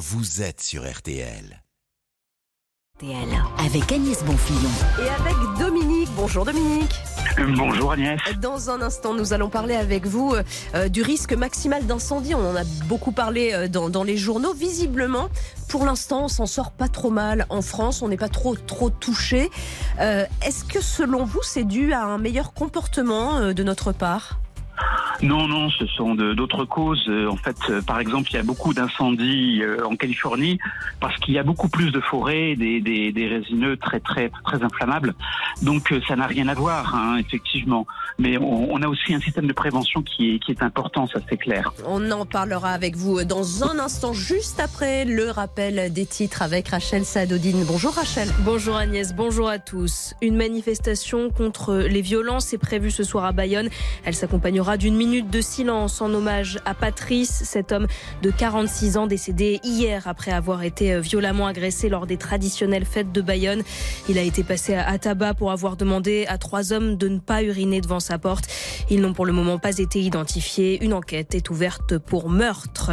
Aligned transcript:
vous 0.00 0.40
êtes 0.40 0.62
sur 0.62 0.90
RTL. 0.90 1.62
Avec 3.58 3.92
Agnès 3.92 4.24
Bonfillon. 4.24 4.70
Et 4.98 5.08
avec 5.10 5.34
Dominique. 5.58 6.08
Bonjour 6.16 6.46
Dominique. 6.46 6.94
Bonjour 7.54 7.92
Agnès. 7.92 8.18
Dans 8.40 8.70
un 8.70 8.80
instant, 8.80 9.12
nous 9.12 9.34
allons 9.34 9.50
parler 9.50 9.74
avec 9.74 10.06
vous 10.06 10.34
euh, 10.74 10.88
du 10.88 11.02
risque 11.02 11.34
maximal 11.34 11.86
d'incendie. 11.86 12.34
On 12.34 12.50
en 12.50 12.56
a 12.56 12.64
beaucoup 12.86 13.12
parlé 13.12 13.52
euh, 13.52 13.68
dans, 13.68 13.90
dans 13.90 14.02
les 14.02 14.16
journaux. 14.16 14.54
Visiblement, 14.54 15.28
pour 15.68 15.84
l'instant, 15.84 16.24
on 16.24 16.28
s'en 16.28 16.46
sort 16.46 16.70
pas 16.72 16.88
trop 16.88 17.10
mal 17.10 17.44
en 17.50 17.60
France. 17.60 18.00
On 18.00 18.08
n'est 18.08 18.16
pas 18.16 18.30
trop 18.30 18.56
trop 18.56 18.88
touché. 18.88 19.50
Euh, 20.00 20.24
Est-ce 20.42 20.64
que 20.64 20.80
selon 20.80 21.26
vous, 21.26 21.42
c'est 21.42 21.64
dû 21.64 21.92
à 21.92 22.04
un 22.04 22.16
meilleur 22.16 22.54
comportement 22.54 23.36
euh, 23.36 23.52
de 23.52 23.62
notre 23.62 23.92
part? 23.92 24.40
Non, 25.22 25.46
non, 25.48 25.68
ce 25.70 25.86
sont 25.86 26.14
d'autres 26.14 26.64
causes. 26.64 27.04
Euh, 27.08 27.28
En 27.28 27.36
fait, 27.36 27.56
euh, 27.68 27.82
par 27.82 28.00
exemple, 28.00 28.30
il 28.30 28.36
y 28.36 28.38
a 28.38 28.42
beaucoup 28.42 28.72
d'incendies 28.72 29.60
euh, 29.62 29.84
en 29.84 29.94
Californie 29.94 30.58
parce 30.98 31.16
qu'il 31.18 31.34
y 31.34 31.38
a 31.38 31.42
beaucoup 31.42 31.68
plus 31.68 31.90
de 31.92 32.00
forêts, 32.00 32.56
des, 32.56 32.80
des, 32.80 33.12
des 33.12 33.26
résineux 33.28 33.76
très, 33.76 34.00
très, 34.00 34.30
très 34.44 34.62
inflammables. 34.62 35.14
Donc, 35.62 35.92
ça 36.08 36.16
n'a 36.16 36.26
rien 36.26 36.48
à 36.48 36.54
voir, 36.54 36.94
hein, 36.94 37.18
effectivement. 37.18 37.86
Mais 38.18 38.38
on, 38.38 38.72
on 38.72 38.80
a 38.82 38.88
aussi 38.88 39.12
un 39.12 39.20
système 39.20 39.46
de 39.46 39.52
prévention 39.52 40.02
qui 40.02 40.34
est, 40.34 40.38
qui 40.38 40.52
est 40.52 40.62
important, 40.62 41.06
ça 41.06 41.20
c'est 41.28 41.36
clair. 41.36 41.72
On 41.86 42.10
en 42.10 42.24
parlera 42.24 42.70
avec 42.70 42.96
vous 42.96 43.22
dans 43.24 43.64
un 43.64 43.78
instant, 43.78 44.12
juste 44.14 44.58
après 44.58 45.04
le 45.04 45.30
rappel 45.30 45.92
des 45.92 46.06
titres 46.06 46.40
avec 46.42 46.68
Rachel 46.68 47.04
Sadodine. 47.04 47.64
Bonjour 47.66 47.92
Rachel. 47.92 48.28
Bonjour 48.40 48.76
Agnès, 48.76 49.14
bonjour 49.14 49.48
à 49.48 49.58
tous. 49.58 50.14
Une 50.22 50.36
manifestation 50.36 51.30
contre 51.30 51.74
les 51.74 52.00
violences 52.00 52.52
est 52.54 52.58
prévue 52.58 52.90
ce 52.90 53.04
soir 53.04 53.24
à 53.24 53.32
Bayonne. 53.32 53.68
Elle 54.04 54.14
s'accompagnera 54.14 54.69
d'une 54.76 54.96
minute 54.96 55.30
de 55.30 55.40
silence 55.40 56.00
en 56.00 56.12
hommage 56.12 56.58
à 56.64 56.74
Patrice, 56.74 57.42
cet 57.44 57.72
homme 57.72 57.86
de 58.22 58.30
46 58.30 58.96
ans 58.96 59.06
décédé 59.06 59.60
hier 59.64 60.06
après 60.06 60.30
avoir 60.30 60.62
été 60.62 61.00
violemment 61.00 61.46
agressé 61.46 61.88
lors 61.88 62.06
des 62.06 62.16
traditionnelles 62.16 62.84
fêtes 62.84 63.12
de 63.12 63.20
Bayonne. 63.20 63.62
Il 64.08 64.18
a 64.18 64.22
été 64.22 64.42
passé 64.42 64.74
à 64.74 64.98
tabac 64.98 65.34
pour 65.34 65.52
avoir 65.52 65.76
demandé 65.76 66.26
à 66.28 66.38
trois 66.38 66.72
hommes 66.72 66.96
de 66.96 67.08
ne 67.08 67.18
pas 67.18 67.42
uriner 67.42 67.80
devant 67.80 68.00
sa 68.00 68.18
porte. 68.18 68.46
Ils 68.90 69.00
n'ont 69.00 69.12
pour 69.12 69.26
le 69.26 69.32
moment 69.32 69.58
pas 69.58 69.78
été 69.78 70.00
identifiés. 70.00 70.82
Une 70.84 70.94
enquête 70.94 71.34
est 71.34 71.50
ouverte 71.50 71.98
pour 71.98 72.28
meurtre. 72.28 72.92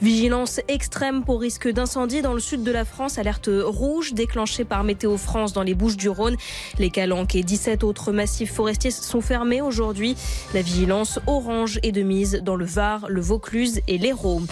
Vigilance 0.00 0.60
extrême 0.68 1.24
pour 1.24 1.40
risque 1.40 1.68
d'incendie 1.68 2.22
dans 2.22 2.34
le 2.34 2.40
sud 2.40 2.62
de 2.62 2.70
la 2.70 2.84
France. 2.84 3.18
Alerte 3.18 3.48
rouge 3.64 4.12
déclenchée 4.12 4.64
par 4.64 4.84
Météo 4.84 5.16
France 5.16 5.52
dans 5.52 5.62
les 5.62 5.74
Bouches 5.74 5.96
du 5.96 6.08
Rhône. 6.08 6.36
Les 6.78 6.90
Calanques 6.90 7.34
et 7.34 7.42
17 7.42 7.84
autres 7.84 8.12
massifs 8.12 8.52
forestiers 8.52 8.90
sont 8.90 9.20
fermés 9.20 9.62
aujourd'hui. 9.62 10.16
La 10.52 10.62
vigilance 10.62 11.03
orange 11.26 11.78
est 11.82 11.92
de 11.92 12.02
mise 12.02 12.40
dans 12.42 12.56
le 12.56 12.64
Var, 12.64 13.06
le 13.08 13.20
Vaucluse 13.20 13.80
et 13.88 13.98
l'Hérault. 13.98 14.42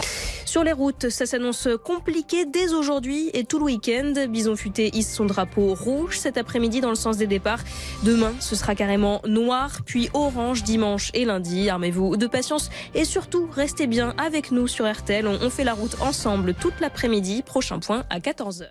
Sur 0.45 0.65
les 0.65 0.73
routes, 0.73 1.09
ça 1.09 1.25
s'annonce 1.25 1.69
compliqué 1.83 2.45
dès 2.45 2.75
aujourd'hui 2.75 3.31
et 3.33 3.45
tout 3.45 3.59
le 3.59 3.65
week-end. 3.65 4.13
Bison 4.29 4.55
Futé 4.55 4.91
hisse 4.95 5.15
son 5.15 5.25
drapeau 5.25 5.75
rouge 5.75 6.19
cet 6.19 6.37
après-midi 6.37 6.81
dans 6.81 6.91
le 6.91 6.95
sens 6.95 7.17
des 7.17 7.27
départs. 7.27 7.61
Demain, 8.03 8.35
ce 8.39 8.55
sera 8.55 8.75
carrément 8.75 9.23
noir, 9.27 9.79
puis 9.87 10.11
orange 10.13 10.63
dimanche 10.63 11.11
et 11.15 11.25
lundi. 11.25 11.71
Armez-vous 11.71 12.17
de 12.17 12.27
patience 12.27 12.71
et 12.95 13.05
surtout, 13.05 13.49
restez 13.51 13.87
bien 13.87 14.15
avec 14.19 14.51
nous 14.51 14.69
sur 14.69 14.91
RTL. 14.91 15.27
On 15.27 15.49
fait 15.49 15.65
la 15.65 15.75
route 15.75 15.97
ensemble 16.01 16.55
toute 16.55 16.81
l'après-midi. 16.81 17.43
Prochain 17.43 17.79
point 17.79 18.05
à 18.11 18.19
14h. 18.19 18.67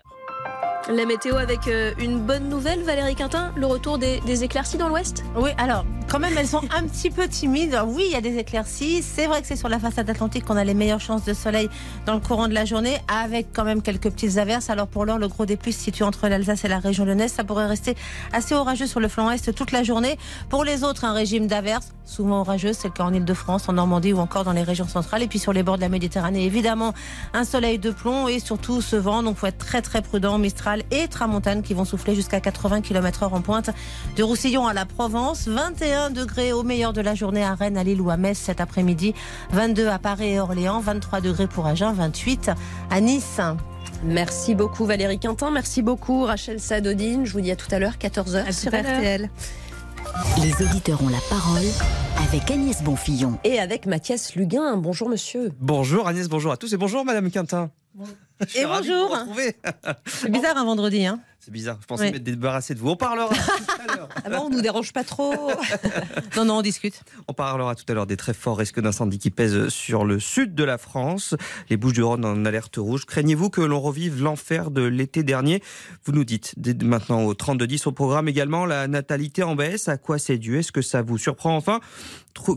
La 0.90 1.06
météo 1.06 1.36
avec 1.36 1.68
euh, 1.68 1.92
une 2.00 2.18
bonne 2.18 2.48
nouvelle, 2.48 2.82
Valérie 2.82 3.14
Quintin, 3.14 3.52
le 3.56 3.66
retour 3.66 3.98
des, 3.98 4.20
des 4.22 4.42
éclaircies 4.42 4.78
dans 4.78 4.88
l'ouest? 4.88 5.22
Oui, 5.36 5.50
alors, 5.56 5.86
quand 6.10 6.18
même, 6.18 6.36
elles 6.36 6.48
sont 6.48 6.62
un 6.76 6.82
petit 6.88 7.08
peu 7.08 7.28
timides. 7.28 7.78
Oui, 7.86 8.04
il 8.06 8.12
y 8.12 8.16
a 8.16 8.20
des 8.20 8.36
éclaircies. 8.36 9.00
C'est 9.00 9.26
vrai 9.26 9.40
que 9.42 9.46
c'est 9.46 9.56
sur 9.56 9.68
la 9.68 9.78
façade 9.78 10.10
atlantique 10.10 10.44
qu'on 10.44 10.56
a 10.56 10.64
les 10.64 10.74
meilleures 10.74 11.00
chances 11.00 11.24
de 11.24 11.34
soleil 11.34 11.70
dans 12.04 12.14
le 12.14 12.20
courant 12.20 12.48
de 12.48 12.54
la 12.54 12.64
journée, 12.64 12.98
avec 13.06 13.52
quand 13.52 13.62
même 13.62 13.80
quelques 13.80 14.10
petites 14.10 14.38
averses. 14.38 14.70
Alors, 14.70 14.88
pour 14.88 15.04
l'heure, 15.04 15.18
le 15.18 15.28
gros 15.28 15.46
des 15.46 15.56
pluies 15.56 15.72
se 15.72 15.80
situe 15.80 16.02
entre 16.02 16.26
l'Alsace 16.26 16.64
et 16.64 16.68
la 16.68 16.80
région 16.80 17.04
lyonnaise. 17.04 17.32
Ça 17.32 17.44
pourrait 17.44 17.66
rester 17.66 17.94
assez 18.32 18.54
orageux 18.54 18.86
sur 18.86 18.98
le 18.98 19.06
flanc 19.06 19.30
est 19.30 19.52
toute 19.52 19.70
la 19.70 19.84
journée. 19.84 20.18
Pour 20.50 20.64
les 20.64 20.82
autres, 20.82 21.04
un 21.04 21.12
régime 21.12 21.46
d'averses, 21.46 21.92
souvent 22.04 22.40
orageux. 22.40 22.72
C'est 22.72 22.88
le 22.88 22.92
cas 22.94 23.04
en 23.04 23.14
Ile-de-France, 23.14 23.68
en 23.68 23.74
Normandie 23.74 24.12
ou 24.12 24.18
encore 24.18 24.42
dans 24.42 24.52
les 24.52 24.64
régions 24.64 24.88
centrales. 24.88 25.22
Et 25.22 25.28
puis, 25.28 25.38
sur 25.38 25.52
les 25.52 25.62
bords 25.62 25.76
de 25.76 25.82
la 25.82 25.88
Méditerranée, 25.88 26.44
évidemment, 26.44 26.92
un 27.34 27.44
soleil 27.44 27.78
de 27.78 27.92
plomb 27.92 28.26
et 28.26 28.40
surtout 28.40 28.82
ce 28.82 28.96
vent. 28.96 29.22
Donc, 29.22 29.36
faut 29.36 29.46
être 29.46 29.58
très, 29.58 29.80
très 29.80 30.02
prudent. 30.02 30.38
Mistral 30.38 30.71
et 30.90 31.08
Tramontane 31.08 31.62
qui 31.62 31.74
vont 31.74 31.84
souffler 31.84 32.14
jusqu'à 32.14 32.40
80 32.40 32.80
km 32.80 33.24
heure 33.24 33.34
en 33.34 33.40
pointe 33.42 33.70
de 34.16 34.22
Roussillon 34.22 34.66
à 34.66 34.72
la 34.72 34.86
Provence. 34.86 35.46
21 35.48 36.10
degrés 36.10 36.52
au 36.52 36.62
meilleur 36.62 36.92
de 36.92 37.00
la 37.00 37.14
journée 37.14 37.44
à 37.44 37.54
Rennes, 37.54 37.76
à 37.76 37.84
Lille 37.84 38.00
ou 38.00 38.10
à 38.10 38.16
Metz 38.16 38.38
cet 38.38 38.60
après-midi. 38.60 39.14
22 39.50 39.88
à 39.88 39.98
Paris 39.98 40.34
et 40.34 40.40
Orléans. 40.40 40.80
23 40.80 41.20
degrés 41.20 41.46
pour 41.46 41.66
Agen. 41.66 41.92
28 41.92 42.50
à 42.90 43.00
Nice. 43.00 43.40
Merci 44.04 44.54
beaucoup 44.56 44.84
Valérie 44.84 45.18
Quintin, 45.18 45.52
merci 45.52 45.80
beaucoup 45.80 46.24
Rachel 46.24 46.58
Sadodine. 46.58 47.24
Je 47.24 47.32
vous 47.32 47.40
dis 47.40 47.52
à 47.52 47.56
tout 47.56 47.72
à 47.72 47.78
l'heure, 47.78 47.94
14h 48.00 48.46
À 48.48 48.52
sur. 48.52 48.72
RTL. 48.72 49.30
Les 50.42 50.64
auditeurs 50.64 51.02
ont 51.02 51.08
la 51.08 51.20
parole 51.30 51.62
avec 52.28 52.50
Agnès 52.50 52.82
Bonfillon. 52.82 53.38
Et 53.44 53.58
avec 53.58 53.86
Mathias 53.86 54.34
Luguin. 54.34 54.76
Bonjour 54.76 55.08
monsieur. 55.08 55.52
Bonjour 55.60 56.08
Agnès, 56.08 56.28
bonjour 56.28 56.50
à 56.52 56.56
tous 56.56 56.72
et 56.72 56.76
bonjour 56.76 57.04
Madame 57.04 57.30
Quintin. 57.30 57.70
Suis 58.04 58.14
Et 58.54 58.64
bonjour. 58.66 59.16
C'est 60.06 60.30
bizarre 60.30 60.56
un 60.56 60.64
vendredi, 60.64 61.06
hein 61.06 61.20
C'est 61.44 61.50
bizarre, 61.50 61.76
je 61.80 61.86
pensais 61.86 62.04
Oui. 62.04 62.12
m'être 62.12 62.22
débarrassé 62.22 62.72
de 62.72 62.78
vous. 62.78 62.90
On 62.90 62.96
parlera 62.96 63.28
tout 63.28 63.34
à 63.82 63.96
l'heure. 63.96 64.08
Ah 64.24 64.30
bon, 64.30 64.44
on 64.46 64.50
nous 64.50 64.60
dérange 64.60 64.92
pas 64.92 65.02
trop. 65.02 65.34
Non, 66.36 66.44
non, 66.44 66.58
on 66.58 66.62
discute. 66.62 67.02
On 67.26 67.32
parlera 67.34 67.74
tout 67.74 67.84
à 67.88 67.94
l'heure 67.94 68.06
des 68.06 68.16
très 68.16 68.32
forts 68.32 68.56
risques 68.56 68.80
d'incendie 68.80 69.18
qui 69.18 69.30
pèsent 69.30 69.68
sur 69.68 70.04
le 70.04 70.20
sud 70.20 70.54
de 70.54 70.62
la 70.64 70.78
France. 70.78 71.34
Les 71.68 71.76
Bouches-du-Rhône 71.76 72.24
en 72.24 72.44
alerte 72.44 72.76
rouge. 72.76 73.04
Craignez-vous 73.06 73.50
que 73.50 73.60
l'on 73.60 73.80
revive 73.80 74.22
l'enfer 74.22 74.70
de 74.70 74.82
l'été 74.82 75.24
dernier? 75.24 75.62
Vous 76.04 76.12
nous 76.12 76.24
dites 76.24 76.54
dès 76.56 76.74
maintenant 76.84 77.24
au 77.24 77.34
3210 77.34 77.88
au 77.88 77.92
programme 77.92 78.28
également 78.28 78.64
la 78.64 78.86
natalité 78.86 79.42
en 79.42 79.56
baisse. 79.56 79.88
À 79.88 79.96
quoi 79.96 80.18
c'est 80.18 80.38
dû? 80.38 80.58
Est-ce 80.60 80.70
que 80.72 80.82
ça 80.82 81.02
vous 81.02 81.18
surprend? 81.18 81.56
Enfin 81.56 81.80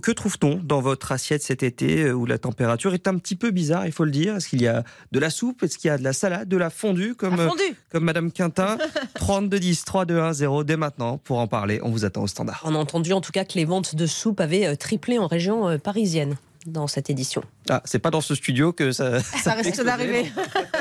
Que 0.02 0.12
trouve-t-on 0.12 0.62
dans 0.64 0.82
votre 0.82 1.12
assiette 1.12 1.42
cet 1.44 1.64
été 1.64 2.04
euh, 2.04 2.14
où 2.14 2.26
la 2.26 2.38
température 2.38 2.94
est 2.94 3.08
un 3.08 3.18
petit 3.18 3.36
peu 3.36 3.52
bizarre, 3.52 3.86
il 3.88 3.92
faut 3.92 4.06
le 4.06 4.12
dire? 4.12 4.36
Est-ce 4.36 4.48
qu'il 4.48 4.62
y 4.62 4.68
a 4.68 4.84
de 5.12 5.20
la 5.20 5.30
soupe? 5.30 5.64
Est-ce 5.64 5.78
qu'il 5.78 5.88
y 5.90 5.92
a 5.92 5.98
de 5.98 6.04
la 6.04 6.14
salade, 6.14 6.48
de 6.48 6.58
la 6.58 6.70
fondue 6.70 7.16
comme, 7.16 7.40
euh, 7.40 7.50
Fondu. 7.50 7.64
comme 7.92 8.04
Madame 8.06 8.32
Quintin 8.32 8.75
3210 9.16 9.86
3210 9.86 10.66
dès 10.66 10.78
maintenant 10.78 11.18
pour 11.18 11.40
en 11.40 11.48
parler. 11.48 11.80
On 11.84 11.90
vous 11.90 12.06
attend 12.06 12.24
au 12.24 12.28
standard. 12.28 12.62
On 12.66 12.76
a 12.76 12.78
entendu 12.78 13.14
en 13.14 13.22
tout 13.22 13.32
cas 13.32 13.46
que 13.46 13.54
les 13.56 13.66
ventes 13.66 13.96
de 13.96 14.06
soupe 14.06 14.40
avaient 14.40 14.66
euh, 14.66 14.76
triplé 14.76 15.18
en 15.18 15.28
région 15.28 15.68
euh, 15.68 15.78
parisienne 15.78 16.38
dans 16.66 16.88
cette 16.88 17.10
édition. 17.10 17.44
Ah, 17.70 17.82
c'est 17.86 18.00
pas 18.00 18.12
dans 18.12 18.22
ce 18.22 18.36
studio 18.36 18.74
que 18.74 18.92
ça. 18.92 19.20
Ça 19.44 19.54
risque 19.54 19.84
d'arriver. 19.84 20.32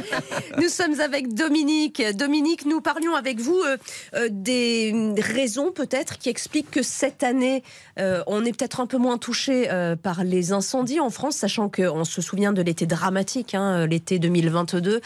Nous 0.59 0.69
sommes 0.69 1.00
avec 1.00 1.34
Dominique. 1.34 2.03
Dominique, 2.15 2.67
nous 2.67 2.81
parlions 2.81 3.15
avec 3.15 3.41
vous 3.41 3.59
euh, 3.59 3.77
euh, 4.15 4.28
des 4.31 5.15
raisons 5.19 5.72
peut-être 5.72 6.19
qui 6.19 6.28
expliquent 6.28 6.71
que 6.71 6.83
cette 6.83 7.22
année, 7.22 7.62
euh, 7.99 8.22
on 8.27 8.45
est 8.45 8.53
peut-être 8.56 8.81
un 8.81 8.87
peu 8.87 8.99
moins 8.99 9.19
touché 9.19 9.71
euh, 9.71 9.97
par 9.97 10.25
les 10.25 10.53
incendies 10.53 11.00
en 11.00 11.11
France, 11.11 11.37
sachant 11.37 11.69
qu'on 11.69 12.05
se 12.05 12.22
souvient 12.22 12.53
de 12.53 12.62
l'été 12.62 12.87
dramatique, 12.87 13.55
hein, 13.55 13.87
l'été 13.87 14.19
2022, 14.19 15.01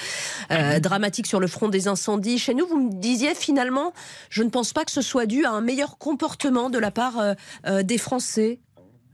euh, 0.51 0.81
dramatique 0.81 1.27
sur 1.27 1.41
le 1.41 1.47
front 1.47 1.69
des 1.69 1.89
incendies. 1.89 2.39
Chez 2.39 2.55
nous, 2.55 2.67
vous 2.67 2.81
me 2.89 2.93
disiez 2.95 3.35
finalement, 3.35 3.93
je 4.31 4.43
ne 4.43 4.51
pense 4.51 4.73
pas 4.73 4.85
que 4.85 4.91
ce 4.91 5.03
soit 5.03 5.27
dû 5.27 5.45
à 5.45 5.51
un 5.51 5.61
meilleur 5.61 5.99
comportement 5.99 6.71
de 6.71 6.79
la 6.79 6.91
part 6.91 7.19
euh, 7.19 7.35
euh, 7.67 7.83
des 7.83 7.99
Français. 7.99 8.59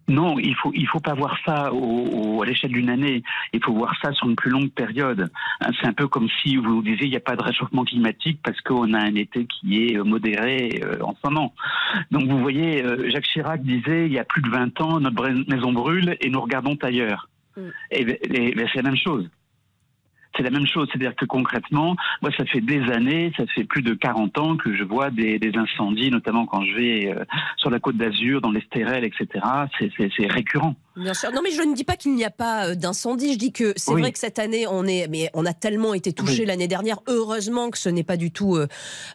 Non, 0.07 0.39
il 0.39 0.55
faut 0.57 0.71
il 0.75 0.87
faut 0.87 1.01
pas 1.01 1.15
voir 1.15 1.39
ça 1.47 1.73
au, 1.73 1.79
au- 1.79 2.43
à 2.43 2.47
l'échelle 2.47 2.73
d'une 2.73 2.91
année. 2.91 3.23
Il 3.55 3.65
faut 3.65 3.73
voir 3.73 3.95
ça 4.03 4.13
sur 4.13 4.29
une 4.29 4.37
plus 4.37 4.51
longue 4.51 4.71
période. 4.71 5.31
Hein, 5.61 5.71
C'est 5.81 5.87
un 5.87 5.93
peu 5.95 6.09
comme 6.09 6.29
si 6.43 6.57
vous 6.57 6.83
disiez 6.83 7.05
il 7.07 7.11
n'y 7.11 7.17
a 7.17 7.21
pas 7.21 7.37
de 7.37 7.43
réchauffement 7.43 7.85
climatique 7.85 8.39
parce 8.43 8.61
qu'on 8.61 8.93
a 8.93 8.99
un 9.01 9.15
été 9.15 9.47
qui 9.47 9.85
est 9.87 9.97
euh, 9.99 10.05
modéré 10.05 10.83
euh, 10.85 11.01
en 11.03 11.15
ce 11.15 11.21
moment. 11.31 11.55
Donc 12.11 12.25
vous 12.29 12.39
voyez, 12.39 12.85
euh, 12.85 13.09
Jacques 13.11 13.29
Chirac 13.29 13.63
disait 13.63 14.07
il 14.07 14.13
y 14.13 14.19
a 14.19 14.25
plus 14.25 14.43
de 14.43 14.51
20 14.51 14.81
ans 14.83 15.01
notre 15.01 15.29
maison 15.49 15.73
brûle 15.73 16.17
et 16.21 16.29
nous 16.29 16.41
regardons 16.41 16.77
ailleurs. 16.83 17.29
Mm. 17.57 17.61
Et, 17.93 18.01
et 18.03 18.55
c'est 18.73 18.83
la 18.83 18.91
même 18.91 18.97
chose. 18.97 19.29
C'est 20.37 20.43
la 20.43 20.51
même 20.51 20.67
chose, 20.67 20.89
c'est-à-dire 20.91 21.15
que 21.17 21.25
concrètement, 21.25 21.97
moi 22.23 22.31
ça 22.37 22.45
fait 22.47 22.61
des 22.61 22.81
années, 22.93 23.33
ça 23.37 23.45
fait 23.55 23.65
plus 23.65 23.83
de 23.83 23.95
40 23.95 24.39
ans 24.39 24.57
que 24.57 24.77
je 24.77 24.83
vois 24.85 25.11
des, 25.11 25.39
des 25.39 25.53
incendies, 25.57 26.11
notamment 26.11 26.47
quand 26.47 26.63
je 26.65 26.75
vais 26.75 27.13
euh, 27.15 27.25
sur 27.57 27.71
la 27.71 27.79
côte 27.79 27.97
d'Azur, 27.97 28.41
dans 28.41 28.51
l'Estérel, 28.51 29.05
etc. 29.05 29.27
C'est- 29.79 29.91
récurrent. 30.27 30.75
Bien 30.97 31.13
sûr. 31.15 31.31
Non, 31.33 31.41
mais 31.43 31.51
je 31.51 31.63
ne 31.63 31.75
dis 31.75 31.83
pas 31.85 31.97
qu'il 31.97 32.15
n'y 32.15 32.25
a 32.25 32.31
pas 32.31 32.69
euh, 32.69 32.75
d'incendie. 32.77 33.33
Je 33.35 33.39
dis 33.39 33.53
que 33.53 33.73
c'est 33.77 33.93
Oui. 33.93 34.01
vrai 34.01 34.13
que 34.13 34.19
cette 34.19 34.39
année, 34.39 34.67
on 34.69 34.85
est, 34.85 35.09
mais 35.09 35.29
on 35.35 35.45
a 35.45 35.53
tellement 35.53 35.93
été 35.93 36.13
touché 36.13 36.41
Oui. 36.43 36.47
l'année 36.47 36.69
dernière. 36.69 36.99
Heureusement 37.09 37.71
que 37.71 37.79
ce 37.79 37.89
n'est 37.89 38.05
pas 38.05 38.17
du 38.17 38.31
tout 38.31 38.57
euh, 38.57 38.67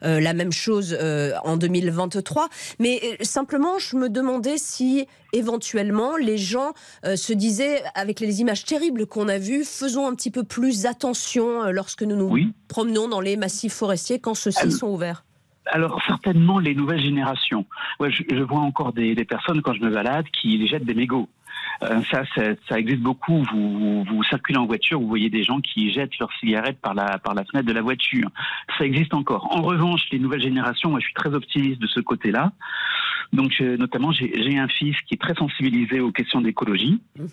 euh, 0.04 0.20
la 0.20 0.34
même 0.34 0.52
chose 0.52 0.98
en 1.44 1.58
2023. 1.58 2.48
Mais 2.80 3.00
simplement, 3.22 3.80
je 3.80 3.96
me 3.96 4.10
demandais 4.10 4.58
si 4.58 5.08
éventuellement 5.34 6.18
les 6.18 6.38
gens 6.38 6.74
euh, 7.06 7.16
se 7.16 7.34
disaient, 7.34 7.82
avec 7.96 8.20
les 8.20 8.42
images 8.42 8.66
terribles 8.66 9.06
qu'on 9.06 9.28
a 9.28 9.38
vues, 9.38 9.64
faisons 9.64 10.08
un 10.08 10.16
petit 10.16 10.32
peu 10.32 10.44
plus 10.44 10.86
attention 10.86 11.64
euh, 11.64 11.72
lorsque 11.72 12.04
nous 12.04 12.16
nous 12.16 12.30
Oui. 12.30 12.54
promenons 12.68 13.08
dans 13.08 13.22
les 13.22 13.38
massifs 13.38 13.74
forestiers 13.74 14.20
quand 14.20 14.34
ceux-ci 14.34 14.72
sont 14.72 14.88
ouverts. 14.88 15.24
Alors 15.72 16.02
certainement 16.08 16.58
les 16.58 16.74
nouvelles 16.74 17.02
générations. 17.02 17.66
Ouais, 18.00 18.10
je, 18.12 18.24
je 18.30 18.42
vois 18.42 18.62
encore 18.62 18.92
des, 18.94 19.14
des 19.14 19.26
personnes 19.26 19.62
quand 19.62 19.74
je 19.74 19.82
me 19.82 19.92
balade 19.92 20.26
qui 20.42 20.68
jettent 20.68 20.86
des 20.86 20.96
mégots. 20.96 21.28
Euh, 21.84 22.02
ça, 22.12 22.24
ça, 22.36 22.42
ça, 22.68 22.80
existe 22.80 23.02
beaucoup. 23.02 23.44
Vous, 23.52 24.04
vous, 24.04 24.24
circulez 24.24 24.58
en 24.58 24.66
voiture, 24.66 25.00
vous 25.00 25.08
voyez 25.08 25.30
des 25.30 25.44
gens 25.44 25.62
qui 25.62 25.92
jettent 25.94 26.18
leurs 26.20 26.32
cigarettes 26.40 26.80
par 26.82 26.94
la, 26.94 27.20
par 27.20 27.34
la 27.34 27.46
fenêtre 27.46 27.68
de 27.68 27.74
la 27.74 27.82
voiture. 27.82 28.30
Ça 28.78 28.86
existe 28.86 29.14
encore. 29.14 29.48
En 29.56 29.62
revanche, 29.62 30.02
les 30.12 30.20
nouvelles 30.20 30.42
générations, 30.42 30.90
moi 30.90 31.00
je 31.00 31.06
suis 31.06 31.14
très 31.14 31.34
optimiste 31.34 31.80
de 31.80 31.88
ce 31.88 32.00
côté-là. 32.02 32.52
Donc, 33.34 33.54
euh, 33.62 33.78
notamment, 33.78 34.12
j'ai 34.12 34.58
un 34.58 34.68
fils 34.68 34.96
qui 35.08 35.16
est 35.16 35.18
très 35.18 35.36
sensibilisé 35.36 36.00
aux 36.00 36.12
questions 36.12 36.42
d'écologie 36.42 37.02
mhm. 37.18 37.28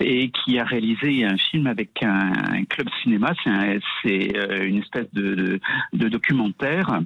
et 0.00 0.30
qui 0.30 0.58
a 0.58 0.64
réalisé 0.64 1.24
un 1.24 1.36
film 1.36 1.66
avec 1.66 2.02
un, 2.02 2.64
club 2.68 2.88
cinéma. 3.02 3.32
C'est 4.02 4.36
euh, 4.36 4.66
une 4.66 4.78
espèce 4.78 5.06
de, 5.12 5.60
de, 5.92 6.08
documentaire 6.08 7.00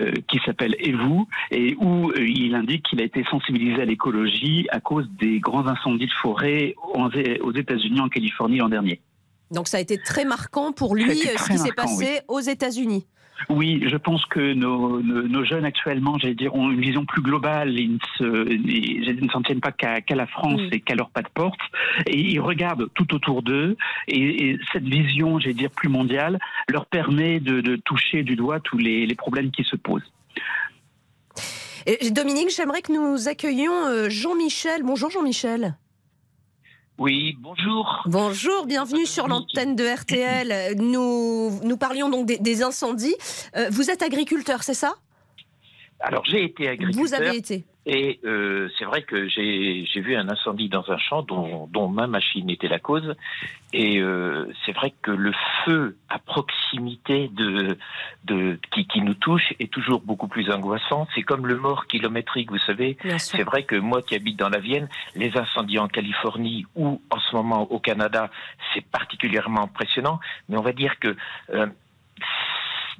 euh, 0.00 0.12
qui 0.28 0.38
s'appelle 0.44 0.74
Et 0.78 0.92
vous 0.92 1.28
et 1.50 1.76
où 1.80 2.12
il 2.14 2.54
indique 2.54 2.84
qu'il 2.84 3.00
a 3.00 3.04
été 3.04 3.24
sensibilisé 3.24 3.82
à 3.82 3.84
l'écologie 3.84 4.66
à 4.70 4.80
cause 4.80 5.08
des 5.18 5.38
grands 5.40 5.66
incendies 5.66 6.06
de 6.06 6.12
forêt 6.12 6.74
aux 6.94 7.52
États-Unis, 7.52 8.00
en 8.00 8.08
Californie 8.08 8.58
l'an 8.58 8.68
dernier. 8.68 9.00
Donc, 9.50 9.68
ça 9.68 9.78
a 9.78 9.80
été 9.80 9.98
très 9.98 10.24
marquant 10.24 10.72
pour 10.72 10.94
lui 10.94 11.16
ce 11.16 11.50
qui 11.50 11.58
s'est 11.58 11.72
passé 11.72 12.20
aux 12.28 12.40
États-Unis. 12.40 13.06
Oui, 13.48 13.82
je 13.86 13.96
pense 13.96 14.24
que 14.26 14.52
nos, 14.54 15.00
nos, 15.00 15.44
jeunes 15.44 15.64
actuellement, 15.64 16.18
j'allais 16.18 16.34
dire, 16.34 16.54
ont 16.54 16.70
une 16.70 16.80
vision 16.80 17.04
plus 17.04 17.22
globale. 17.22 17.78
Ils 17.78 17.94
ne 17.94 17.98
se, 18.18 19.24
ne 19.24 19.28
s'en 19.30 19.42
tiennent 19.42 19.60
pas 19.60 19.72
qu'à, 19.72 20.00
la 20.10 20.26
France 20.26 20.60
et 20.72 20.80
qu'à 20.80 20.94
leur 20.94 21.10
pas 21.10 21.22
de 21.22 21.28
porte. 21.28 21.60
Et 22.06 22.18
ils 22.18 22.40
regardent 22.40 22.88
tout 22.94 23.14
autour 23.14 23.42
d'eux. 23.42 23.76
Et, 24.06 24.58
cette 24.72 24.84
vision, 24.84 25.38
j'allais 25.38 25.54
dire, 25.54 25.70
plus 25.70 25.88
mondiale, 25.88 26.38
leur 26.68 26.86
permet 26.86 27.40
de, 27.40 27.60
de 27.60 27.76
toucher 27.76 28.22
du 28.22 28.36
doigt 28.36 28.60
tous 28.60 28.78
les, 28.78 29.06
les 29.06 29.14
problèmes 29.14 29.50
qui 29.50 29.64
se 29.64 29.76
posent. 29.76 30.10
Et 31.86 32.10
Dominique, 32.10 32.50
j'aimerais 32.54 32.82
que 32.82 32.92
nous 32.92 33.28
accueillions 33.28 33.86
euh, 33.86 34.10
Jean-Michel. 34.10 34.82
Bonjour 34.82 35.10
Jean-Michel. 35.10 35.74
Oui, 36.98 37.36
bonjour. 37.38 38.02
Bonjour, 38.06 38.66
bienvenue 38.66 39.06
sur 39.06 39.28
l'antenne 39.28 39.76
de 39.76 39.84
RTL. 39.84 40.74
Nous, 40.78 41.60
nous 41.62 41.76
parlions 41.76 42.10
donc 42.10 42.26
des, 42.26 42.62
incendies. 42.64 43.14
Euh, 43.56 43.68
vous 43.70 43.88
êtes 43.88 44.02
agriculteur, 44.02 44.64
c'est 44.64 44.74
ça? 44.74 44.94
Alors 46.00 46.24
j'ai 46.24 46.42
été 46.42 46.68
agriculteur. 46.68 47.00
Vous 47.00 47.14
avez 47.14 47.36
été 47.36 47.64
et 47.90 48.20
euh, 48.26 48.68
c'est 48.78 48.84
vrai 48.84 49.00
que 49.00 49.28
j'ai 49.28 49.86
vu 49.96 50.14
un 50.14 50.28
incendie 50.28 50.68
dans 50.68 50.84
un 50.90 50.98
champ 50.98 51.22
dont, 51.22 51.66
dont 51.72 51.88
ma 51.88 52.06
machine 52.06 52.50
était 52.50 52.68
la 52.68 52.78
cause. 52.78 53.14
Et 53.72 53.98
euh, 53.98 54.46
c'est 54.66 54.72
vrai 54.72 54.92
que 55.00 55.10
le 55.10 55.32
feu 55.64 55.96
à 56.10 56.18
proximité 56.18 57.28
de, 57.28 57.78
de 58.24 58.60
qui, 58.72 58.86
qui, 58.86 59.00
nous 59.00 59.14
touche 59.14 59.54
est 59.58 59.72
toujours 59.72 60.02
beaucoup 60.02 60.28
plus 60.28 60.50
angoissant. 60.50 61.08
C'est 61.14 61.22
comme 61.22 61.46
le 61.46 61.56
mort 61.56 61.86
kilométrique, 61.86 62.50
vous 62.50 62.58
savez. 62.58 62.98
C'est 63.16 63.42
vrai 63.42 63.62
que 63.62 63.76
moi 63.76 64.02
qui 64.02 64.14
habite 64.14 64.38
dans 64.38 64.50
la 64.50 64.60
Vienne, 64.60 64.90
les 65.14 65.34
incendies 65.38 65.78
en 65.78 65.88
Californie 65.88 66.66
ou 66.76 67.00
en 67.10 67.18
ce 67.18 67.34
moment 67.34 67.72
au 67.72 67.78
Canada, 67.78 68.30
c'est 68.74 68.84
particulièrement 68.84 69.62
impressionnant. 69.62 70.20
Mais 70.50 70.58
on 70.58 70.62
va 70.62 70.72
dire 70.72 70.98
que 71.00 71.16
euh, 71.54 71.66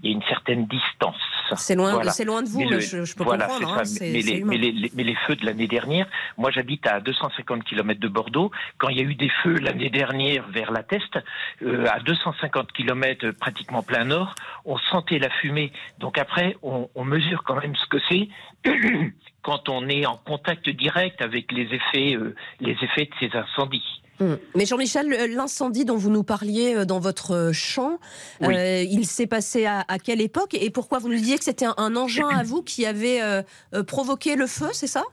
il 0.03 0.11
y 0.11 0.13
a 0.13 0.17
une 0.17 0.23
certaine 0.25 0.67
distance. 0.67 1.17
C'est 1.57 1.75
loin, 1.75 2.03
c'est 2.11 2.25
loin 2.25 2.43
de 2.43 2.49
vous, 2.49 2.61
mais 2.61 2.81
je, 2.81 3.17
peux 3.17 3.25
comprendre. 3.25 3.79
Hein, 3.79 3.83
mais, 4.01 5.03
les, 5.03 5.17
feux 5.27 5.35
de 5.37 5.47
l'année 5.47 5.67
dernière, 5.67 6.07
moi 6.37 6.51
j'habite 6.51 6.87
à 6.87 7.01
250 7.01 7.65
km 7.65 7.99
de 7.99 8.09
Bordeaux. 8.09 8.51
Quand 8.79 8.89
il 8.89 8.99
y 8.99 9.01
a 9.01 9.05
eu 9.05 9.15
des 9.15 9.31
feux 9.43 9.59
l'année 9.59 9.91
dernière 9.91 10.47
vers 10.49 10.71
la 10.71 10.83
Teste, 10.83 11.19
euh, 11.63 11.87
à 11.91 12.01
250 12.01 12.73
km 12.73 13.31
pratiquement 13.33 13.83
plein 13.83 14.05
nord, 14.05 14.35
on 14.65 14.79
sentait 14.79 15.19
la 15.19 15.31
fumée. 15.31 15.73
Donc 15.99 16.19
après, 16.19 16.57
on, 16.63 16.89
mesure 17.05 17.43
quand 17.43 17.57
même 17.59 17.75
ce 17.75 17.87
que 17.87 17.99
c'est 18.11 18.29
quand 19.43 19.71
on 19.71 19.89
est 19.89 20.05
en 20.05 20.17
contact 20.17 20.69
direct 20.69 21.23
avec 21.23 21.51
les 21.53 21.75
effets, 21.75 22.15
euh, 22.15 22.35
les 22.61 22.77
effets 22.83 23.07
de 23.07 23.15
ces 23.19 23.37
incendies. 23.37 24.03
Hmm. 24.21 24.35
Mais 24.55 24.67
Jean-Michel, 24.67 25.09
l'incendie 25.33 25.85
dont 25.85 25.97
vous 25.97 26.11
nous 26.11 26.25
parliez 26.25 26.75
euh, 26.75 26.85
dans 26.85 26.99
votre 26.99 27.51
champ, 27.53 27.99
euh, 28.43 28.85
il 28.89 29.07
s'est 29.07 29.27
passé 29.27 29.67
à, 29.67 29.85
quelle 30.03 30.21
époque 30.21 30.55
et 30.55 30.71
pourquoi 30.71 30.99
vous 30.99 31.09
nous 31.09 31.17
disiez 31.17 31.39
que 31.39 31.45
c'était 31.45 31.67
un, 31.67 31.97
engin 31.97 32.29
à 32.29 32.43
vous 32.43 32.63
qui 32.63 32.87
avait 32.87 33.21
euh, 33.23 33.43
provoqué 33.87 34.37
le 34.37 34.47
feu, 34.47 34.69
c'est 34.73 34.87
ça? 34.87 35.05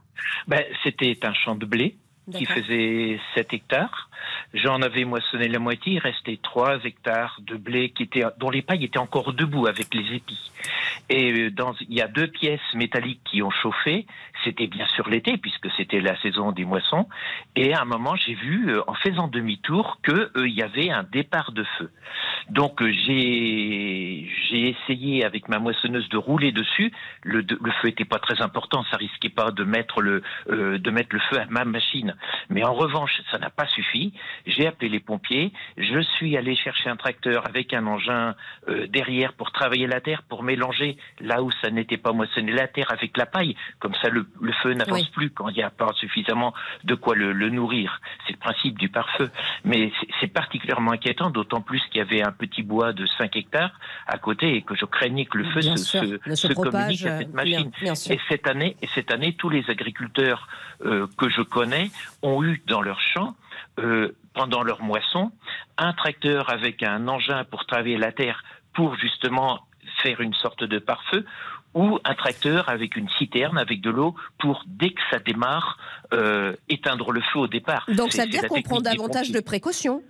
Ben, 0.47 0.63
C'était 0.83 1.17
un 1.23 1.33
champ 1.33 1.55
de 1.55 1.65
blé 1.65 1.97
qui 2.31 2.45
faisait 2.45 3.19
7 3.35 3.53
hectares. 3.53 4.09
J'en 4.55 4.81
avais 4.81 5.03
moissonné 5.03 5.49
la 5.49 5.59
moitié, 5.59 5.95
il 5.95 5.99
restait 5.99 6.39
3 6.41 6.85
hectares 6.85 7.39
de 7.41 7.57
blé 7.57 7.89
qui 7.89 8.03
étaient, 8.03 8.23
dont 8.39 8.49
les 8.49 8.61
pailles 8.61 8.85
étaient 8.85 8.99
encore 8.99 9.33
debout 9.33 9.67
avec 9.67 9.93
les 9.93 10.15
épis. 10.15 10.51
Et 11.09 11.49
dans, 11.51 11.73
il 11.81 11.93
y 11.93 12.01
a 12.01 12.07
deux 12.07 12.27
pièces 12.27 12.73
métalliques 12.73 13.21
qui 13.25 13.41
ont 13.43 13.51
chauffé. 13.51 14.05
C'était 14.43 14.67
bien 14.67 14.87
sûr 14.87 15.09
l'été 15.09 15.37
puisque 15.37 15.69
c'était 15.77 15.99
la 15.99 16.19
saison 16.21 16.53
des 16.53 16.63
moissons. 16.63 17.07
Et 17.55 17.73
à 17.73 17.81
un 17.81 17.85
moment, 17.85 18.15
j'ai 18.15 18.33
vu, 18.33 18.69
euh, 18.69 18.81
en 18.87 18.93
faisant 18.95 19.27
demi-tour, 19.27 19.99
qu'il 20.05 20.29
euh, 20.37 20.47
y 20.47 20.61
avait 20.61 20.89
un 20.89 21.03
départ 21.03 21.51
de 21.51 21.65
feu. 21.77 21.91
Donc 22.49 22.81
euh, 22.81 22.91
j'ai 22.91 24.29
essayé 24.51 25.25
avec 25.25 25.49
ma 25.49 25.59
moissonneuse 25.59 26.07
de 26.09 26.17
rouler 26.17 26.51
dessus. 26.51 26.91
Le, 27.23 27.41
le 27.41 27.71
feu 27.81 27.89
était 27.89 28.05
pas 28.05 28.19
très 28.19 28.41
important, 28.41 28.85
ça 28.89 28.97
risquait 28.97 29.29
pas 29.29 29.51
de 29.51 29.63
mettre 29.63 30.01
le 30.01 30.23
de 30.47 30.91
mettre 30.91 31.09
le 31.11 31.19
feu 31.29 31.39
à 31.39 31.45
ma 31.47 31.65
machine. 31.65 32.15
Mais 32.49 32.63
en 32.63 32.73
revanche, 32.73 33.11
ça 33.31 33.37
n'a 33.37 33.49
pas 33.49 33.67
suffi. 33.67 34.13
J'ai 34.45 34.67
appelé 34.67 34.89
les 34.89 34.99
pompiers. 34.99 35.51
Je 35.77 35.99
suis 35.99 36.37
allé 36.37 36.55
chercher 36.55 36.89
un 36.89 36.95
tracteur 36.95 37.47
avec 37.47 37.73
un 37.73 37.85
engin 37.87 38.35
derrière 38.89 39.33
pour 39.33 39.51
travailler 39.51 39.87
la 39.87 40.01
terre, 40.01 40.23
pour 40.23 40.43
mélanger 40.43 40.97
là 41.19 41.43
où 41.43 41.51
ça 41.61 41.69
n'était 41.69 41.97
pas 41.97 42.11
moissonné 42.11 42.51
la 42.51 42.67
terre 42.67 42.91
avec 42.91 43.17
la 43.17 43.25
paille. 43.25 43.55
Comme 43.79 43.93
ça, 43.95 44.09
le, 44.09 44.27
le 44.41 44.51
feu 44.63 44.73
n'avance 44.73 45.09
plus 45.09 45.29
quand 45.31 45.49
il 45.49 45.55
n'y 45.55 45.63
a 45.63 45.69
pas 45.69 45.91
suffisamment 45.93 46.53
de 46.83 46.95
quoi 46.95 47.15
le, 47.15 47.33
le 47.33 47.49
nourrir. 47.49 48.01
C'est 48.25 48.33
le 48.33 48.39
principe 48.39 48.77
du 48.77 48.89
pare-feu. 48.89 49.29
Mais 49.63 49.91
c'est 50.19 50.27
particulièrement 50.27 50.91
inquiétant, 50.91 51.29
d'autant 51.29 51.61
plus 51.61 51.81
qu'il 51.87 51.97
y 51.97 52.01
avait 52.01 52.21
un 52.21 52.31
petit 52.31 52.63
bois 52.63 52.93
de 52.93 53.05
5 53.05 53.35
hectares 53.35 53.79
à 54.07 54.17
côté 54.17 54.55
et 54.55 54.61
que 54.61 54.75
je 54.75 54.85
craignais 54.85 55.25
que 55.25 55.37
le 55.37 55.45
feu 55.51 55.61
se, 55.61 55.75
se, 56.35 56.53
communique 56.53 57.05
à 57.05 57.19
cette 57.19 57.33
machine. 57.33 57.71
et 57.81 58.19
cette 58.29 58.47
année, 58.47 58.75
et 58.81 58.87
cette 58.93 59.11
année, 59.11 59.33
tous 59.33 59.49
les 59.49 59.69
agriculteurs 59.69 60.47
euh, 60.83 61.07
que 61.17 61.29
je 61.29 61.41
connais 61.41 61.89
ont 62.21 62.43
eu 62.43 62.61
dans 62.67 62.81
leur 62.81 62.99
champ 62.99 63.35
euh, 63.79 64.15
pendant 64.33 64.63
leur 64.63 64.81
moisson 64.81 65.31
un 65.77 65.93
tracteur 65.93 66.49
avec 66.49 66.83
un 66.83 67.07
engin 67.07 67.43
pour 67.45 67.65
travailler 67.65 67.97
la 67.97 68.11
terre 68.11 68.43
pour 68.73 68.95
justement 68.95 69.61
faire 70.01 70.21
une 70.21 70.33
sorte 70.33 70.63
de 70.63 70.79
pare-feu 70.79 71.25
ou 71.73 71.99
un 72.03 72.15
tracteur 72.15 72.69
avec 72.69 72.95
une 72.95 73.09
citerne 73.17 73.57
avec 73.57 73.81
de 73.81 73.89
l'eau 73.89 74.15
pour 74.39 74.63
dès 74.65 74.91
que 74.91 75.01
ça 75.11 75.19
démarre 75.19 75.77
euh, 76.13 76.55
éteindre 76.69 77.11
le 77.11 77.21
feu 77.21 77.39
au 77.39 77.47
départ. 77.47 77.85
Donc 77.89 78.13
ça 78.13 78.23
veut 78.23 78.29
dire 78.29 78.47
qu'on 78.47 78.61
prend 78.61 78.81
davantage 78.81 79.31
de 79.31 79.41
précautions. 79.41 80.01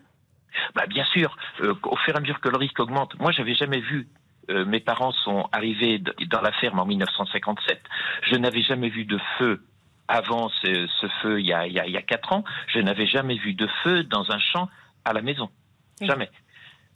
Bah, 0.73 0.85
bien 0.87 1.05
sûr, 1.05 1.35
euh, 1.61 1.73
au 1.83 1.97
fur 1.97 2.13
et 2.13 2.17
à 2.17 2.21
mesure 2.21 2.39
que 2.39 2.49
le 2.49 2.57
risque 2.57 2.79
augmente. 2.79 3.19
Moi, 3.19 3.31
j'avais 3.31 3.55
jamais 3.55 3.81
vu. 3.81 4.07
Euh, 4.49 4.63
mes 4.63 4.79
parents 4.79 5.11
sont 5.11 5.49
arrivés 5.51 6.01
dans 6.27 6.41
la 6.41 6.51
ferme 6.53 6.79
en 6.79 6.85
1957. 6.85 7.81
Je 8.29 8.35
n'avais 8.35 8.61
jamais 8.61 8.89
vu 8.89 9.05
de 9.05 9.19
feu 9.37 9.63
avant 10.07 10.49
ce, 10.61 10.87
feu 11.21 11.39
il 11.39 11.47
y, 11.47 11.53
a, 11.53 11.67
il 11.67 11.73
y 11.73 11.97
a 11.97 12.01
quatre 12.01 12.33
ans. 12.33 12.43
Je 12.67 12.79
n'avais 12.79 13.07
jamais 13.07 13.37
vu 13.37 13.53
de 13.53 13.67
feu 13.83 14.03
dans 14.03 14.31
un 14.31 14.39
champ 14.39 14.69
à 15.03 15.13
la 15.13 15.21
maison. 15.21 15.49
Jamais. 16.01 16.29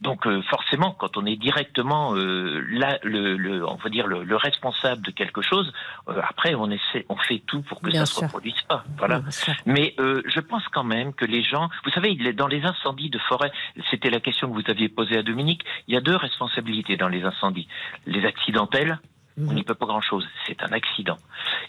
Donc 0.01 0.25
euh, 0.25 0.41
forcément, 0.43 0.91
quand 0.91 1.17
on 1.17 1.25
est 1.25 1.35
directement 1.35 2.15
euh, 2.15 2.61
là, 2.69 2.99
le, 3.03 3.35
le, 3.35 3.67
on 3.67 3.75
va 3.75 3.89
dire 3.89 4.07
le, 4.07 4.35
responsable 4.35 5.01
de 5.01 5.11
quelque 5.11 5.41
chose, 5.41 5.73
euh, 6.07 6.21
après 6.27 6.55
on 6.55 6.71
essaie, 6.71 7.05
on 7.09 7.17
fait 7.17 7.39
tout 7.45 7.61
pour 7.63 7.81
que 7.81 7.91
ça 7.91 8.01
ne 8.01 8.05
se 8.05 8.19
reproduise 8.21 8.61
pas. 8.67 8.85
Voilà. 8.97 9.21
Mais 9.65 9.95
je 9.97 10.39
pense 10.39 10.65
quand 10.69 10.85
même 10.85 11.13
que 11.13 11.25
les 11.25 11.43
gens, 11.43 11.69
vous 11.83 11.91
savez, 11.91 12.15
dans 12.33 12.47
les 12.47 12.63
incendies 12.63 13.09
de 13.09 13.19
forêt, 13.19 13.51
c'était 13.91 14.09
la 14.09 14.21
question 14.21 14.49
que 14.49 14.53
vous 14.53 14.69
aviez 14.69 14.87
posée 14.87 15.17
à 15.17 15.23
Dominique. 15.23 15.63
Il 15.87 15.93
y 15.93 15.97
a 15.97 16.01
deux 16.01 16.15
responsabilités 16.15 16.95
dans 16.95 17.09
les 17.09 17.23
incendies 17.23 17.67
les 18.05 18.25
accidentels 18.25 18.99
on 19.47 19.53
n'y 19.53 19.63
peut 19.63 19.75
pas 19.75 19.85
grand-chose. 19.85 20.27
C'est 20.45 20.61
un 20.63 20.71
accident. 20.71 21.17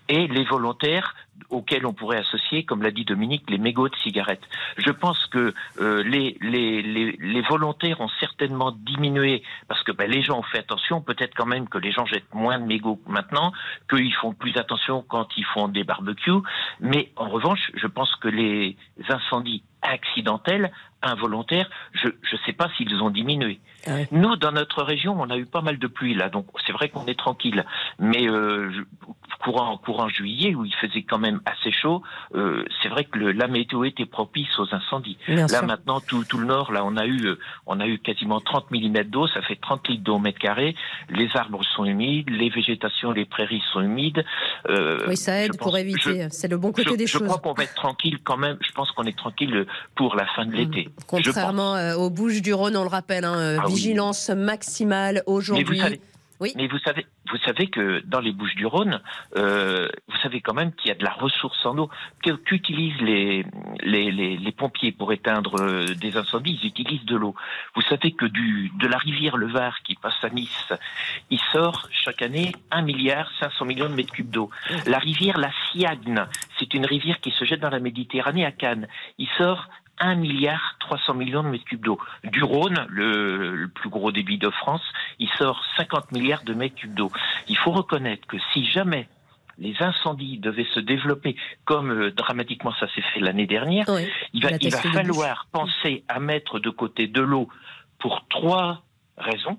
Et 0.08 0.26
les 0.26 0.44
volontaires 0.44 1.14
auxquels 1.48 1.86
on 1.86 1.92
pourrait 1.92 2.18
associer, 2.18 2.64
comme 2.64 2.82
l'a 2.82 2.90
dit 2.90 3.04
Dominique, 3.04 3.48
les 3.48 3.58
mégots 3.58 3.88
de 3.88 3.96
cigarettes. 3.96 4.42
Je 4.76 4.90
pense 4.90 5.26
que 5.26 5.54
euh, 5.80 6.02
les, 6.02 6.36
les, 6.40 6.82
les, 6.82 7.42
volontaires 7.42 8.00
ont 8.00 8.10
certainement 8.20 8.72
diminué 8.72 9.42
parce 9.68 9.82
que 9.82 9.92
ben, 9.92 10.08
les 10.10 10.22
gens 10.22 10.38
ont 10.38 10.44
fait 10.44 10.58
attention. 10.58 11.00
Peut-être 11.00 11.34
quand 11.34 11.46
même 11.46 11.68
que 11.68 11.78
les 11.78 11.92
gens 11.92 12.06
jettent 12.06 12.34
moins 12.34 12.58
de 12.58 12.66
mégots 12.66 13.00
maintenant, 13.06 13.52
qu'ils 13.88 14.14
font 14.14 14.32
plus 14.32 14.56
attention 14.56 15.04
quand 15.08 15.28
ils 15.36 15.44
font 15.46 15.68
des 15.68 15.84
barbecues. 15.84 16.42
Mais 16.80 17.10
en 17.16 17.28
revanche, 17.28 17.70
je 17.74 17.86
pense 17.86 18.14
que 18.16 18.28
les 18.28 18.76
incendies 19.08 19.64
accidentels, 19.82 20.70
involontaires, 21.02 21.68
je 21.94 22.08
ne 22.08 22.38
sais 22.44 22.52
pas 22.52 22.68
s'ils 22.76 23.02
ont 23.02 23.10
diminué. 23.10 23.60
Ah 23.86 23.92
Nous, 24.12 24.36
dans 24.36 24.52
notre 24.52 24.82
région, 24.82 25.16
on 25.18 25.30
a 25.30 25.38
eu 25.38 25.46
pas 25.46 25.62
mal 25.62 25.78
de 25.78 25.86
pluie 25.86 26.14
là, 26.14 26.28
donc 26.28 26.46
c'est 26.66 26.72
vrai 26.72 26.90
qu'on 26.90 27.06
est 27.06 27.18
tranquille. 27.18 27.64
Mais 27.98 28.28
euh, 28.28 28.70
courant 29.42 29.78
courant 29.78 30.08
juillet 30.08 30.54
où 30.54 30.64
il 30.64 30.74
faisait 30.74 31.02
quand 31.02 31.18
même 31.18 31.29
assez 31.44 31.70
chaud. 31.72 32.02
Euh, 32.34 32.64
c'est 32.82 32.88
vrai 32.88 33.04
que 33.04 33.18
le, 33.18 33.32
la 33.32 33.46
météo 33.46 33.84
était 33.84 34.06
propice 34.06 34.58
aux 34.58 34.74
incendies. 34.74 35.18
là 35.28 35.62
maintenant 35.62 36.00
tout, 36.00 36.24
tout 36.24 36.38
le 36.38 36.46
nord, 36.46 36.72
là 36.72 36.84
on 36.84 36.96
a 36.96 37.06
eu 37.06 37.34
on 37.66 37.80
a 37.80 37.86
eu 37.86 37.98
quasiment 37.98 38.40
30 38.40 38.70
mm 38.70 39.04
d'eau, 39.04 39.26
ça 39.28 39.42
fait 39.42 39.56
30 39.56 39.88
litres 39.88 40.04
d'eau 40.04 40.16
au 40.16 40.18
mètre 40.18 40.38
carré. 40.38 40.74
Les 41.10 41.28
arbres 41.34 41.62
sont 41.76 41.84
humides, 41.84 42.30
les 42.30 42.50
végétations, 42.50 43.12
les 43.12 43.24
prairies 43.24 43.62
sont 43.72 43.80
humides. 43.80 44.24
oui, 45.06 45.16
ça 45.16 45.44
aide 45.44 45.56
pour 45.58 45.76
éviter. 45.76 46.28
C'est 46.30 46.48
le 46.48 46.58
bon 46.58 46.72
côté 46.72 46.96
des 46.96 47.06
choses. 47.06 47.22
Je 47.22 47.26
crois 47.26 47.38
qu'on 47.38 47.52
va 47.52 47.64
être 47.64 47.74
tranquille 47.74 48.18
quand 48.22 48.36
même. 48.36 48.56
Je 48.60 48.72
pense 48.72 48.90
qu'on 48.92 49.04
est 49.04 49.16
tranquille 49.16 49.66
pour 49.94 50.16
la 50.16 50.26
fin 50.26 50.46
de 50.46 50.52
l'été. 50.52 50.88
Mmh. 50.88 51.02
Contrairement 51.06 51.74
aux 51.96 52.10
Bouches 52.10 52.42
du 52.42 52.54
Rhône, 52.54 52.76
on 52.76 52.82
le 52.82 52.88
rappelle, 52.88 53.24
hein, 53.24 53.58
ah 53.62 53.66
vigilance 53.66 54.30
maximale 54.30 55.22
aujourd'hui. 55.26 55.80
Oui. 56.40 56.52
Mais 56.56 56.66
vous 56.68 56.78
savez, 56.78 57.06
vous 57.30 57.36
savez 57.44 57.66
que 57.66 58.02
dans 58.06 58.20
les 58.20 58.32
Bouches 58.32 58.54
du 58.54 58.64
Rhône, 58.64 59.00
euh, 59.36 59.88
vous 60.08 60.16
savez 60.22 60.40
quand 60.40 60.54
même 60.54 60.72
qu'il 60.72 60.88
y 60.88 60.90
a 60.90 60.94
de 60.94 61.04
la 61.04 61.12
ressource 61.12 61.64
en 61.66 61.76
eau. 61.76 61.90
Qu'utilisent 62.22 63.00
les, 63.02 63.44
les, 63.82 64.10
les, 64.10 64.52
pompiers 64.52 64.90
pour 64.92 65.12
éteindre 65.12 65.60
euh, 65.60 65.94
des 65.94 66.16
incendies? 66.16 66.58
Ils 66.62 66.68
utilisent 66.68 67.04
de 67.04 67.16
l'eau. 67.16 67.34
Vous 67.74 67.82
savez 67.82 68.12
que 68.12 68.24
du, 68.24 68.72
de 68.80 68.86
la 68.86 68.96
rivière 68.96 69.36
Le 69.36 69.48
Var 69.48 69.82
qui 69.82 69.96
passe 69.96 70.22
à 70.22 70.30
Nice, 70.30 70.72
il 71.28 71.40
sort 71.52 71.88
chaque 71.92 72.22
année 72.22 72.52
1 72.70 72.82
milliard 72.82 73.30
500 73.38 73.66
millions 73.66 73.90
de 73.90 73.94
mètres 73.94 74.12
cubes 74.12 74.30
d'eau. 74.30 74.50
La 74.86 74.98
rivière 74.98 75.38
La 75.38 75.50
Siagne, 75.70 76.24
c'est 76.58 76.72
une 76.72 76.86
rivière 76.86 77.20
qui 77.20 77.30
se 77.32 77.44
jette 77.44 77.60
dans 77.60 77.70
la 77.70 77.80
Méditerranée 77.80 78.46
à 78.46 78.52
Cannes. 78.52 78.88
Il 79.18 79.28
sort 79.36 79.68
1 80.00 80.16
milliard 80.16 80.76
300 80.80 81.14
millions 81.14 81.42
de 81.42 81.48
mètres 81.48 81.64
cubes 81.64 81.84
d'eau. 81.84 81.98
Du 82.24 82.42
Rhône, 82.42 82.86
le, 82.88 83.70
plus 83.74 83.90
gros 83.90 84.10
débit 84.10 84.38
de 84.38 84.50
France, 84.50 84.82
il 85.18 85.28
sort 85.38 85.62
50 85.76 86.12
milliards 86.12 86.42
de 86.42 86.54
mètres 86.54 86.74
cubes 86.74 86.94
d'eau. 86.94 87.10
Il 87.48 87.56
faut 87.56 87.70
reconnaître 87.70 88.26
que 88.26 88.36
si 88.52 88.64
jamais 88.66 89.08
les 89.58 89.74
incendies 89.80 90.38
devaient 90.38 90.66
se 90.74 90.80
développer 90.80 91.36
comme 91.66 91.90
euh, 91.90 92.10
dramatiquement 92.10 92.72
ça 92.80 92.86
s'est 92.94 93.02
fait 93.12 93.20
l'année 93.20 93.46
dernière, 93.46 93.84
il 94.32 94.42
va, 94.42 94.50
il 94.58 94.70
va 94.70 94.78
falloir 94.78 95.46
penser 95.52 96.04
à 96.08 96.18
mettre 96.18 96.58
de 96.58 96.70
côté 96.70 97.06
de 97.06 97.20
l'eau 97.20 97.48
pour 97.98 98.26
trois 98.28 98.82
raisons. 99.18 99.58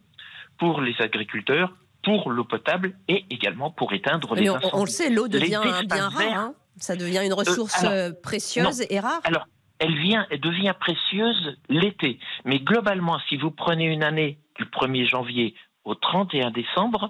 Pour 0.57 0.81
les 0.81 0.93
agriculteurs, 0.99 1.73
pour 2.03 2.31
l'eau 2.31 2.43
potable 2.43 2.93
et 3.07 3.25
également 3.29 3.71
pour 3.71 3.93
éteindre 3.93 4.35
les 4.35 4.47
incendies. 4.47 4.69
On, 4.73 4.81
le 4.81 4.89
sait, 4.89 5.09
l'eau 5.09 5.27
devient 5.27 5.55
un 5.55 5.83
bien 5.83 6.09
rare. 6.09 6.21
Hein. 6.21 6.53
ça 6.77 6.95
devient 6.95 7.21
une 7.23 7.31
euh, 7.31 7.35
ressource 7.35 7.83
euh, 7.83 8.11
précieuse 8.23 8.83
et 8.89 8.99
rare. 8.99 9.21
Alors, 9.23 9.47
elle, 9.81 9.97
vient, 9.97 10.25
elle 10.29 10.39
devient 10.39 10.73
précieuse 10.79 11.57
l'été. 11.67 12.19
Mais 12.45 12.59
globalement, 12.59 13.19
si 13.27 13.35
vous 13.35 13.51
prenez 13.51 13.85
une 13.85 14.03
année 14.03 14.37
du 14.57 14.65
1er 14.65 15.09
janvier 15.09 15.55
au 15.83 15.95
31 15.95 16.51
décembre, 16.51 17.09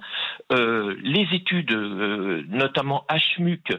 euh, 0.54 0.96
les 1.04 1.28
études, 1.34 1.74
euh, 1.74 2.44
notamment 2.48 3.06
HMUC, 3.10 3.74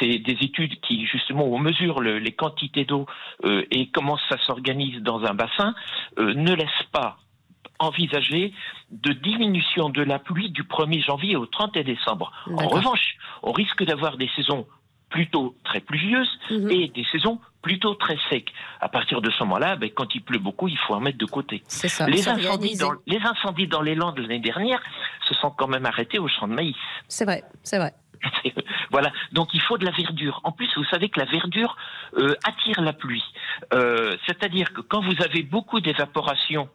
c'est 0.00 0.18
des 0.18 0.36
études 0.40 0.80
qui 0.80 1.06
justement 1.06 1.44
on 1.44 1.58
mesure 1.58 2.00
les 2.00 2.32
quantités 2.32 2.84
d'eau 2.84 3.06
euh, 3.44 3.64
et 3.70 3.90
comment 3.90 4.18
ça 4.28 4.36
s'organise 4.44 5.00
dans 5.02 5.22
un 5.24 5.34
bassin, 5.34 5.74
ne 6.18 6.52
laissent 6.54 6.88
pas 6.90 7.18
envisager 7.78 8.52
de 8.90 9.12
diminution 9.12 9.88
de 9.88 10.02
la 10.02 10.18
pluie 10.18 10.50
du 10.50 10.64
1er 10.64 11.04
janvier 11.04 11.36
au 11.36 11.46
31 11.46 11.82
décembre. 11.84 12.32
En 12.56 12.68
revanche, 12.68 13.16
on 13.42 13.52
risque 13.52 13.84
d'avoir 13.84 14.16
des 14.16 14.30
saisons 14.36 14.66
plutôt 15.12 15.54
très 15.62 15.80
pluvieuses 15.80 16.30
mhm. 16.50 16.70
et 16.70 16.88
des 16.88 17.04
saisons 17.12 17.38
plutôt 17.60 17.94
très 17.94 18.18
secs. 18.28 18.50
À 18.80 18.88
partir 18.88 19.20
de 19.20 19.30
ce 19.30 19.44
moment-là, 19.44 19.76
ben, 19.76 19.88
quand 19.94 20.14
il 20.14 20.22
pleut 20.22 20.40
beaucoup, 20.40 20.66
il 20.66 20.78
faut 20.78 20.94
en 20.94 21.00
mettre 21.00 21.18
de 21.18 21.26
côté. 21.26 21.62
Ça, 21.68 22.06
les, 22.08 22.28
incendies 22.28 22.76
dans, 22.76 22.92
les 23.06 23.20
incendies 23.20 23.68
dans 23.68 23.82
les 23.82 23.94
Landes 23.94 24.18
l'année 24.18 24.40
dernière 24.40 24.82
se 25.28 25.34
sont 25.34 25.50
quand 25.50 25.68
même 25.68 25.86
arrêtés 25.86 26.18
au 26.18 26.26
champ 26.26 26.48
de 26.48 26.54
maïs. 26.54 26.74
C'est 27.06 27.24
vrai, 27.24 27.44
c'est 27.62 27.78
vrai. 27.78 27.94
voilà, 28.90 29.12
donc 29.32 29.48
il 29.54 29.60
faut 29.60 29.78
de 29.78 29.84
la 29.84 29.92
verdure. 29.92 30.40
En 30.44 30.52
plus, 30.52 30.68
vous 30.76 30.84
savez 30.84 31.08
que 31.08 31.20
la 31.20 31.26
verdure 31.26 31.76
euh, 32.16 32.34
attire 32.44 32.80
la 32.80 32.92
pluie. 32.92 33.24
Euh, 33.74 34.16
c'est-à-dire 34.26 34.72
que 34.72 34.80
quand 34.80 35.00
vous 35.00 35.22
avez 35.22 35.42
beaucoup 35.42 35.80
d'évaporation 35.80 36.68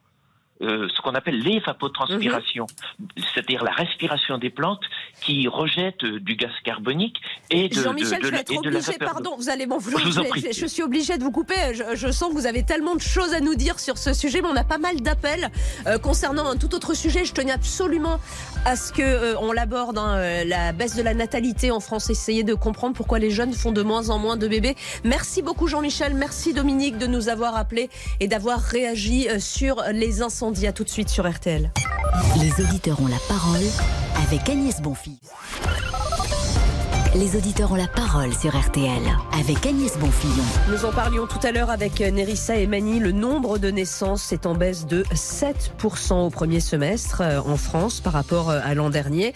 euh, 0.61 0.87
ce 0.95 1.01
qu'on 1.01 1.13
appelle 1.13 1.39
l'évapotranspiration, 1.39 2.65
mhm. 2.99 3.07
c'est-à-dire 3.17 3.63
la 3.63 3.69
respiration 3.71 4.39
des 4.39 4.49
plantes 4.49 4.81
qui 5.21 5.47
rejettent 5.47 6.03
euh, 6.03 6.19
du 6.19 6.35
gaz 6.35 6.49
carbonique 6.63 7.21
et 7.51 7.69
de, 7.69 7.75
Jean-Michel, 7.75 8.19
je 8.23 8.29
vais 8.29 8.39
être 8.39 8.57
obligé, 8.57 8.93
pardon, 8.97 9.35
vous 9.37 9.49
allez 9.49 9.67
m'en 9.67 9.77
vouloir, 9.77 10.01
je, 10.03 10.51
je, 10.51 10.65
suis 10.65 10.81
obligé 10.81 11.19
de 11.19 11.23
vous 11.23 11.31
couper. 11.31 11.53
Je, 11.93 12.11
sens 12.11 12.29
que 12.29 12.33
vous 12.33 12.47
avez 12.47 12.63
tellement 12.63 12.95
de 12.95 13.01
choses 13.01 13.35
à 13.35 13.39
nous 13.39 13.53
dire 13.53 13.79
sur 13.79 13.99
ce 13.99 14.13
sujet, 14.13 14.41
mais 14.41 14.47
on 14.47 14.55
a 14.55 14.63
pas 14.63 14.79
mal 14.79 14.99
d'appels 15.01 15.51
euh, 15.85 15.99
concernant 15.99 16.47
un 16.47 16.55
tout 16.55 16.73
autre 16.73 16.95
sujet. 16.95 17.23
Je 17.23 17.33
tenais 17.33 17.51
absolument 17.51 18.19
à 18.65 18.75
ce 18.75 18.91
que 18.91 19.35
on 19.39 19.51
l'aborde, 19.51 19.99
hein, 19.99 20.43
la 20.43 20.71
baisse 20.73 20.95
de 20.95 21.03
la 21.03 21.13
natalité 21.13 21.69
en 21.69 21.79
France. 21.79 22.09
Essayer 22.09 22.43
de 22.43 22.55
comprendre 22.55 22.95
pourquoi 22.95 23.19
les 23.19 23.29
jeunes 23.29 23.53
font 23.53 23.71
de 23.71 23.83
moins 23.83 24.09
en 24.09 24.17
moins 24.17 24.37
de 24.37 24.47
bébés. 24.47 24.75
Merci 25.03 25.43
beaucoup 25.43 25.67
Jean-Michel, 25.67 26.15
merci 26.15 26.53
Dominique 26.53 26.97
de 26.97 27.05
nous 27.05 27.29
avoir 27.29 27.55
appelés 27.55 27.89
et 28.19 28.27
d'avoir 28.27 28.59
réagi 28.59 29.27
sur 29.39 29.83
les 29.93 30.23
incendies 30.23 30.46
dit 30.51 30.67
À 30.67 30.73
tout 30.73 30.83
de 30.83 30.89
suite 30.89 31.09
sur 31.09 31.29
RTL. 31.29 31.71
Les 32.39 32.63
auditeurs 32.63 33.01
ont 33.01 33.07
la 33.07 33.19
parole 33.27 33.63
avec 34.25 34.49
Agnès 34.49 34.81
Bonfils. 34.81 35.19
Les 37.19 37.35
auditeurs 37.35 37.71
ont 37.71 37.75
la 37.75 37.87
parole 37.87 38.31
sur 38.35 38.55
RTL 38.55 39.01
avec 39.33 39.65
Agnès 39.65 39.97
Bonfillon. 39.97 40.43
Nous 40.69 40.85
en 40.85 40.91
parlions 40.91 41.25
tout 41.25 41.39
à 41.41 41.51
l'heure 41.51 41.71
avec 41.71 41.99
Nerissa 41.99 42.57
et 42.57 42.67
Mani. 42.67 42.99
Le 42.99 43.11
nombre 43.11 43.57
de 43.57 43.71
naissances 43.71 44.31
est 44.33 44.45
en 44.45 44.53
baisse 44.53 44.85
de 44.85 45.01
7% 45.01 46.27
au 46.27 46.29
premier 46.29 46.59
semestre 46.59 47.21
euh, 47.21 47.39
en 47.39 47.57
France 47.57 48.01
par 48.01 48.13
rapport 48.13 48.51
euh, 48.51 48.59
à 48.63 48.75
l'an 48.75 48.91
dernier. 48.91 49.33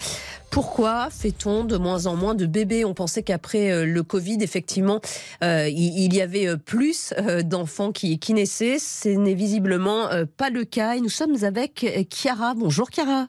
Pourquoi 0.52 1.08
fait-on 1.10 1.64
de 1.64 1.76
moins 1.76 2.06
en 2.06 2.14
moins 2.14 2.36
de 2.36 2.46
bébés? 2.46 2.84
On 2.84 2.94
pensait 2.94 3.24
qu'après 3.24 3.72
euh, 3.72 3.84
le 3.84 4.02
Covid, 4.04 4.38
effectivement, 4.42 5.00
il 5.42 6.14
y 6.14 6.20
avait 6.20 6.56
plus 6.58 7.12
d'enfants 7.42 7.90
qui, 7.90 8.20
qui 8.20 8.32
naissaient. 8.32 8.78
Ce 8.78 9.08
n'est 9.08 9.34
visiblement 9.34 10.08
pas 10.36 10.50
le 10.50 10.64
cas. 10.64 10.94
Et 10.94 11.00
nous 11.00 11.08
sommes 11.08 11.42
avec 11.42 11.84
Chiara. 12.10 12.54
Bonjour 12.54 12.90
Chiara. 12.92 13.26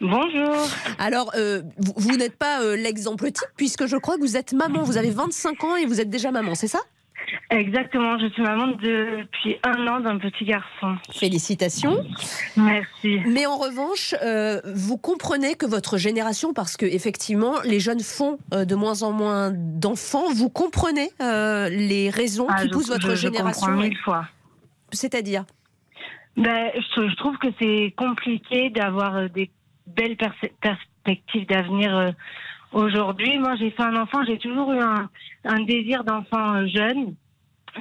Bonjour. 0.00 0.68
Alors, 0.98 1.30
euh, 1.36 1.62
vous, 1.78 2.16
n'êtes 2.16 2.36
pas 2.36 2.62
euh, 2.62 2.76
l'exemple 2.76 3.26
type, 3.30 3.48
puisque 3.56 3.86
je 3.86 3.96
crois 3.96 4.16
que 4.16 4.20
vous 4.20 4.36
êtes 4.36 4.52
maman. 4.52 4.82
Vous 4.82 4.96
avez 4.96 5.10
25 5.10 5.64
ans 5.64 5.76
et 5.76 5.86
vous 5.86 6.00
êtes 6.00 6.10
déjà 6.10 6.30
maman, 6.30 6.54
c'est 6.54 6.68
ça? 6.68 6.80
Exactement, 7.50 8.18
je 8.18 8.28
suis 8.28 8.42
maman 8.42 8.68
depuis 8.68 9.56
un 9.62 9.86
an 9.86 10.00
d'un 10.00 10.18
petit 10.18 10.44
garçon. 10.44 10.96
Félicitations. 11.12 12.04
Merci. 12.56 13.20
Mais 13.26 13.44
en 13.44 13.56
revanche, 13.56 14.14
euh, 14.22 14.60
vous 14.74 14.96
comprenez 14.96 15.54
que 15.54 15.66
votre 15.66 15.98
génération, 15.98 16.54
parce 16.54 16.76
que 16.76 16.86
effectivement, 16.86 17.54
les 17.64 17.80
jeunes 17.80 18.00
font 18.00 18.38
de 18.52 18.74
moins 18.74 19.02
en 19.02 19.12
moins 19.12 19.50
d'enfants, 19.52 20.32
vous 20.32 20.48
comprenez 20.48 21.10
les 21.20 22.10
raisons 22.10 22.46
ah, 22.48 22.62
qui 22.62 22.68
poussent 22.68 22.88
votre 22.88 23.14
génération. 23.14 23.66
Je 23.66 23.72
comprends 23.72 23.82
mille 23.82 23.98
fois. 23.98 24.24
C'est-à-dire? 24.92 25.44
Ben, 26.38 26.70
je, 26.76 27.16
trouve 27.16 27.36
que 27.38 27.48
c'est 27.58 27.92
compliqué 27.96 28.70
d'avoir 28.70 29.28
des 29.28 29.50
belle 29.94 30.16
perspective 30.16 31.46
d'avenir 31.46 31.96
euh, 31.96 32.10
aujourd'hui. 32.72 33.38
Moi, 33.38 33.56
j'ai 33.56 33.70
fait 33.70 33.82
un 33.82 33.96
enfant, 33.96 34.24
j'ai 34.26 34.38
toujours 34.38 34.72
eu 34.72 34.80
un, 34.80 35.60
désir 35.64 36.04
d'enfant 36.04 36.54
euh, 36.54 36.66
jeune. 36.66 37.14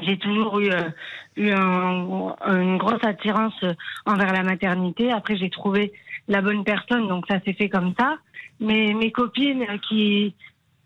J'ai 0.01 0.17
toujours 0.17 0.59
eu, 0.59 0.69
euh, 0.69 0.89
eu 1.37 1.51
une 1.51 2.77
grosse 2.77 3.03
attirance 3.03 3.59
envers 4.05 4.33
la 4.33 4.43
maternité. 4.43 5.11
Après, 5.11 5.37
j'ai 5.37 5.49
trouvé 5.49 5.93
la 6.27 6.41
bonne 6.41 6.63
personne, 6.63 7.07
donc 7.07 7.25
ça 7.27 7.39
s'est 7.41 7.53
fait 7.53 7.69
comme 7.69 7.93
ça. 7.97 8.17
Mais 8.59 8.93
mes 8.93 9.11
copines 9.11 9.65
qui 9.87 10.35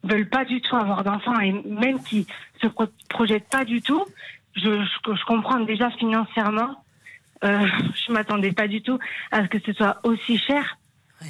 veulent 0.03 0.29
pas 0.29 0.45
du 0.45 0.61
tout 0.61 0.75
avoir 0.75 1.03
d'enfants 1.03 1.39
et 1.39 1.51
même 1.51 2.01
qui 2.01 2.25
se 2.61 2.67
projettent 3.09 3.49
pas 3.49 3.65
du 3.65 3.81
tout, 3.81 4.05
je 4.55 5.25
comprends 5.25 5.59
déjà 5.59 5.89
financièrement. 5.91 6.77
Euh, 7.43 7.65
je 8.07 8.11
m'attendais 8.11 8.51
pas 8.51 8.67
du 8.67 8.81
tout 8.81 8.99
à 9.31 9.43
ce 9.43 9.47
que 9.47 9.59
ce 9.59 9.73
soit 9.73 9.97
aussi 10.03 10.37
cher. 10.37 10.77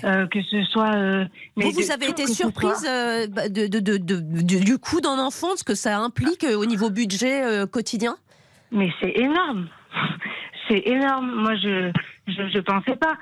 Euh, 0.04 0.26
que 0.28 0.42
ce 0.44 0.64
soit. 0.66 0.96
Euh, 0.96 1.26
vous, 1.56 1.72
vous 1.72 1.92
avez 1.92 2.10
été 2.10 2.26
surprise 2.28 2.86
euh, 2.88 3.28
bah, 3.28 3.50
de, 3.50 3.68
de, 3.68 3.98
de, 3.98 4.64
du 4.64 4.78
coût 4.78 5.02
d'un 5.02 5.20
enfant, 5.20 5.56
ce 5.56 5.64
que 5.64 5.76
ça 5.76 5.98
implique 6.00 6.44
au 6.44 6.66
niveau 6.66 6.90
budget 6.90 7.44
quotidien? 7.72 8.16
Mais 8.72 8.92
c'est 9.00 9.18
énorme. 9.18 9.68
C'est 10.70 10.88
énorme. 10.88 11.32
Moi, 11.36 11.56
je 11.56 11.92
je, 12.28 12.60
pensais 12.60 12.96
pas. 12.96 13.18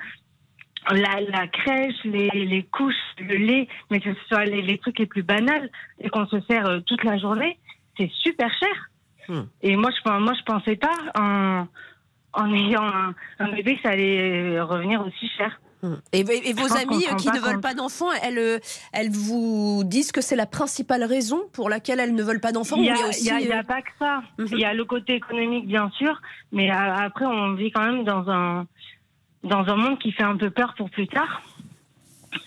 La, 0.90 1.20
la 1.20 1.48
crèche, 1.48 1.96
les, 2.04 2.28
les, 2.28 2.62
couches, 2.62 2.94
le 3.18 3.36
lait, 3.36 3.68
mais 3.90 3.98
que 3.98 4.14
ce 4.14 4.20
soit 4.28 4.44
les, 4.44 4.62
les 4.62 4.78
trucs 4.78 4.98
les 4.98 5.06
plus 5.06 5.22
banals 5.22 5.68
et 6.00 6.10
qu'on 6.10 6.26
se 6.26 6.40
sert 6.48 6.80
toute 6.86 7.02
la 7.02 7.18
journée, 7.18 7.58
c'est 7.98 8.10
super 8.22 8.50
cher. 8.54 8.90
Hmm. 9.28 9.42
Et 9.62 9.74
moi, 9.74 9.90
je 9.90 10.10
moi, 10.10 10.32
je 10.38 10.44
pensais 10.44 10.76
pas 10.76 10.94
en, 11.18 11.66
en 12.34 12.54
ayant 12.54 12.84
un, 12.84 13.14
un 13.40 13.48
bébé 13.50 13.76
que 13.76 13.82
ça 13.82 13.90
allait 13.90 14.60
revenir 14.60 15.04
aussi 15.04 15.28
cher. 15.36 15.60
Et, 16.12 16.22
vos 16.22 16.76
amis 16.76 17.04
qui 17.18 17.28
ne 17.28 17.40
veulent 17.40 17.60
pas 17.60 17.74
d'enfants, 17.74 18.10
elles, 18.22 18.38
euh, 18.38 18.58
elles 18.92 19.10
vous 19.10 19.82
disent 19.84 20.12
que 20.12 20.20
c'est 20.20 20.36
la 20.36 20.46
principale 20.46 21.04
raison 21.04 21.42
pour 21.52 21.68
laquelle 21.68 22.00
elles 22.00 22.14
ne 22.14 22.22
veulent 22.22 22.40
pas 22.40 22.52
d'enfants 22.52 22.76
Il 22.76 22.82
n'y 22.82 22.90
a, 22.90 22.94
a, 22.96 23.60
euh, 23.60 23.62
pas 23.62 23.82
que 23.82 23.90
ça. 23.98 24.22
Mhm. 24.38 24.48
Il 24.52 24.58
y 24.58 24.64
a 24.64 24.74
le 24.74 24.84
côté 24.84 25.14
économique, 25.14 25.66
bien 25.66 25.90
sûr, 25.90 26.20
mais 26.52 26.70
après, 26.70 27.26
on 27.26 27.54
vit 27.54 27.70
quand 27.70 27.84
même 27.84 28.04
dans 28.04 28.28
un, 28.30 28.66
dans 29.44 29.64
un 29.64 29.76
monde 29.76 29.98
qui 29.98 30.12
fait 30.12 30.22
un 30.22 30.36
peu 30.36 30.50
peur 30.50 30.74
pour 30.76 30.90
plus 30.90 31.08
tard. 31.08 31.42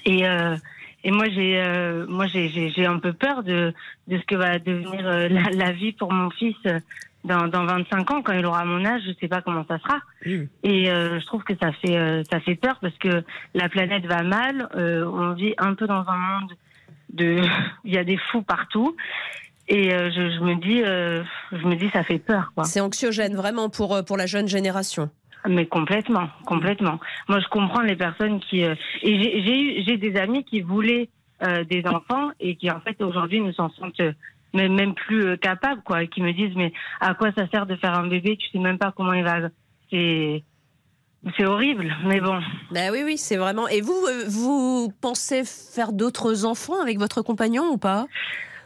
Et, 0.05 0.27
euh, 0.27 0.55
Et 1.03 1.11
moi, 1.11 1.27
j'ai, 1.29 1.57
euh, 1.57 2.05
moi, 2.07 2.27
j'ai, 2.27 2.47
j'ai, 2.49 2.85
un 2.85 2.99
peu 2.99 3.11
peur 3.11 3.43
de, 3.43 3.73
de 4.07 4.17
ce 4.17 4.23
que 4.23 4.35
va 4.35 4.57
devenir 4.57 5.05
euh, 5.05 5.27
la, 5.27 5.49
la, 5.51 5.71
vie 5.73 5.91
pour 5.91 6.13
mon 6.13 6.29
fils 6.29 6.55
euh, 6.65 6.79
dans, 7.23 7.47
dans 7.47 7.65
25 7.65 8.11
ans, 8.11 8.21
quand 8.21 8.33
il 8.33 8.45
aura 8.45 8.65
mon 8.65 8.83
âge. 8.85 9.01
Je 9.07 9.13
sais 9.19 9.27
pas 9.27 9.41
comment 9.41 9.65
ça 9.67 9.79
sera. 9.79 9.99
Et 10.25 10.85
je 10.85 11.25
trouve 11.25 11.43
que 11.43 11.53
ça 11.61 11.71
fait, 11.73 12.23
ça 12.29 12.39
fait 12.39 12.55
peur 12.55 12.77
parce 12.81 12.97
que 12.97 13.23
la 13.53 13.69
planète 13.69 14.05
va 14.05 14.23
mal. 14.23 14.69
on 14.75 15.33
vit 15.33 15.53
un 15.57 15.73
peu 15.73 15.87
dans 15.87 16.05
un 16.07 16.17
monde 16.17 16.51
de, 17.09 17.41
il 17.85 17.93
y 17.93 17.97
a 17.97 18.03
des 18.03 18.17
fous 18.31 18.41
partout. 18.41 18.95
Et 19.69 19.91
je, 19.91 20.09
je, 20.11 20.43
me 20.43 20.55
dis, 20.55 20.79
je 20.81 21.67
me 21.67 21.75
dis, 21.75 21.89
ça 21.91 22.03
fait 22.03 22.19
peur. 22.19 22.51
Quoi. 22.55 22.65
C'est 22.65 22.81
anxiogène 22.81 23.35
vraiment 23.35 23.69
pour 23.69 24.03
pour 24.05 24.17
la 24.17 24.25
jeune 24.25 24.47
génération. 24.47 25.09
Mais 25.47 25.65
complètement, 25.65 26.29
complètement. 26.45 26.99
Moi, 27.27 27.39
je 27.39 27.47
comprends 27.49 27.81
les 27.81 27.95
personnes 27.95 28.39
qui 28.39 28.63
euh, 28.63 28.75
et 29.01 29.43
j'ai 29.43 29.59
eu 29.59 29.83
j'ai 29.85 29.97
des 29.97 30.15
amis 30.15 30.45
qui 30.45 30.61
voulaient 30.61 31.09
euh, 31.45 31.63
des 31.65 31.85
enfants 31.85 32.31
et 32.39 32.55
qui 32.55 32.71
en 32.71 32.79
fait 32.79 33.01
aujourd'hui 33.01 33.41
ne 33.41 33.51
s'en 33.51 33.69
sentent 33.71 34.01
même, 34.53 34.73
même 34.73 34.93
plus 34.93 35.25
euh, 35.25 35.37
capables 35.37 35.81
quoi, 35.83 36.03
et 36.03 36.07
qui 36.07 36.21
me 36.21 36.31
disent 36.31 36.55
mais 36.55 36.73
à 36.99 37.13
quoi 37.13 37.31
ça 37.37 37.47
sert 37.49 37.65
de 37.65 37.75
faire 37.75 37.97
un 37.97 38.07
bébé? 38.07 38.37
Tu 38.37 38.49
sais 38.49 38.59
même 38.59 38.77
pas 38.77 38.93
comment 38.95 39.13
il 39.13 39.23
va. 39.23 39.49
C'est 39.91 40.43
c'est 41.37 41.45
horrible, 41.45 41.95
mais 42.05 42.19
bon. 42.19 42.41
Ben 42.71 42.91
oui, 42.91 43.01
oui, 43.05 43.17
c'est 43.17 43.37
vraiment. 43.37 43.67
Et 43.69 43.79
vous, 43.79 43.95
vous 44.27 44.93
pensez 44.99 45.43
faire 45.45 45.93
d'autres 45.93 46.45
enfants 46.45 46.81
avec 46.81 46.99
votre 46.99 47.21
compagnon 47.21 47.69
ou 47.71 47.77
pas? 47.77 48.07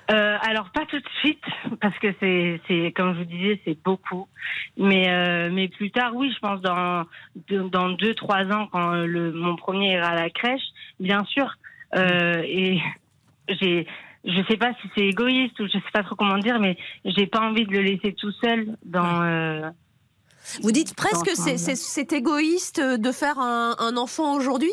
Euh, 0.10 0.38
alors 0.42 0.70
pas 0.70 0.86
tout 0.86 1.00
de 1.00 1.10
suite 1.20 1.44
parce 1.82 1.98
que 2.00 2.08
c'est 2.22 2.62
c'est 2.66 2.94
comme 2.94 3.14
je 3.14 3.20
vous 3.20 3.26
disais 3.26 3.60
c'est 3.66 3.78
beaucoup 3.84 4.30
mais 4.78 5.10
euh, 5.10 5.50
mais 5.52 5.68
plus 5.68 5.92
tard 5.92 6.16
oui 6.16 6.32
je 6.34 6.40
pense 6.40 6.62
dans 6.62 7.04
dans 7.50 7.90
deux 7.90 8.14
trois 8.14 8.46
ans 8.46 8.70
quand 8.72 8.94
le 8.94 9.34
mon 9.34 9.58
premier 9.58 9.96
ira 9.96 10.08
à 10.08 10.16
la 10.16 10.30
crèche 10.30 10.64
bien 11.02 11.26
sûr 11.26 11.58
euh, 11.96 12.42
et 12.46 12.80
j'ai 13.50 13.86
je 14.26 14.42
sais 14.50 14.58
pas 14.58 14.74
si 14.82 14.90
c'est 14.96 15.06
égoïste 15.06 15.60
ou 15.60 15.68
je 15.68 15.74
sais 15.74 15.92
pas 15.94 16.04
trop 16.04 16.16
comment 16.16 16.38
dire 16.38 16.60
mais 16.60 16.78
j'ai 17.06 17.28
pas 17.28 17.40
envie 17.40 17.66
de 17.66 17.72
le 17.72 17.82
laisser 17.82 18.14
tout 18.14 18.32
seul 18.32 18.78
dans 18.84 19.24
euh, 19.24 19.70
vous 20.62 20.72
dites 20.72 20.96
presque 20.96 21.26
que 21.26 21.36
c'est 21.36 22.14
égoïste 22.14 22.80
de 22.80 23.12
faire 23.12 23.40
un, 23.40 23.76
un 23.80 23.98
enfant 23.98 24.34
aujourd'hui? 24.34 24.72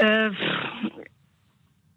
Euh, 0.00 0.30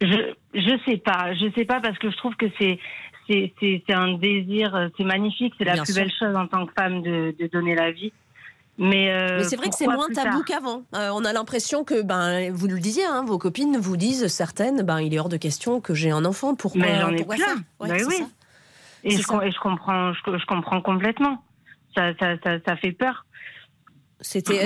je 0.01 0.33
je 0.53 0.79
sais 0.85 0.97
pas, 0.97 1.33
je 1.33 1.51
sais 1.55 1.65
pas 1.65 1.79
parce 1.79 1.97
que 1.97 2.11
je 2.11 2.17
trouve 2.17 2.35
que 2.35 2.45
c'est 2.59 2.79
c'est 3.27 3.81
un 3.89 4.19
désir, 4.19 4.91
c'est 4.95 5.03
magnifique, 5.03 5.55
c'est 5.57 5.63
la 5.63 5.81
plus 5.81 5.95
belle 5.95 6.11
chose 6.11 6.35
en 6.35 6.45
tant 6.45 6.67
que 6.67 6.73
femme 6.77 7.01
de, 7.01 7.35
de 7.39 7.47
donner 7.47 7.73
la 7.73 7.91
vie. 7.91 8.13
Mais, 8.77 9.11
euh, 9.11 9.37
Mais 9.37 9.43
c'est 9.45 9.55
vrai 9.55 9.69
que 9.69 9.75
c'est 9.75 9.87
moins 9.87 10.09
tabou 10.09 10.43
qu'avant. 10.43 10.83
Euh, 10.95 11.09
on 11.13 11.23
a 11.23 11.31
l'impression 11.31 11.83
que, 11.83 12.01
ben, 12.01 12.51
vous 12.51 12.67
le 12.67 12.79
disiez, 12.79 13.05
hein, 13.05 13.23
vos 13.25 13.37
copines 13.37 13.77
vous 13.77 13.95
disent 13.95 14.27
certaines, 14.27 14.81
ben, 14.81 14.99
il 14.99 15.13
est 15.13 15.19
hors 15.19 15.29
de 15.29 15.37
question 15.37 15.79
que 15.79 15.93
j'ai 15.93 16.11
un 16.11 16.25
enfant. 16.25 16.55
Pourquoi, 16.55 16.81
Mais 16.81 16.99
j'en 16.99 17.11
ai 17.11 17.23
plein. 17.23 17.55
Ben 17.79 18.05
oui. 18.07 18.25
Et 19.03 19.11
je, 19.11 19.17
et 19.17 19.51
je, 19.51 19.59
comprends, 19.59 20.13
je, 20.13 20.37
je, 20.37 20.45
comprends 20.45 20.81
complètement. 20.81 21.41
Ça, 21.95 22.11
ça, 22.19 22.35
ça 22.65 22.75
fait 22.75 22.91
peur. 22.91 23.25
C'était 24.21 24.65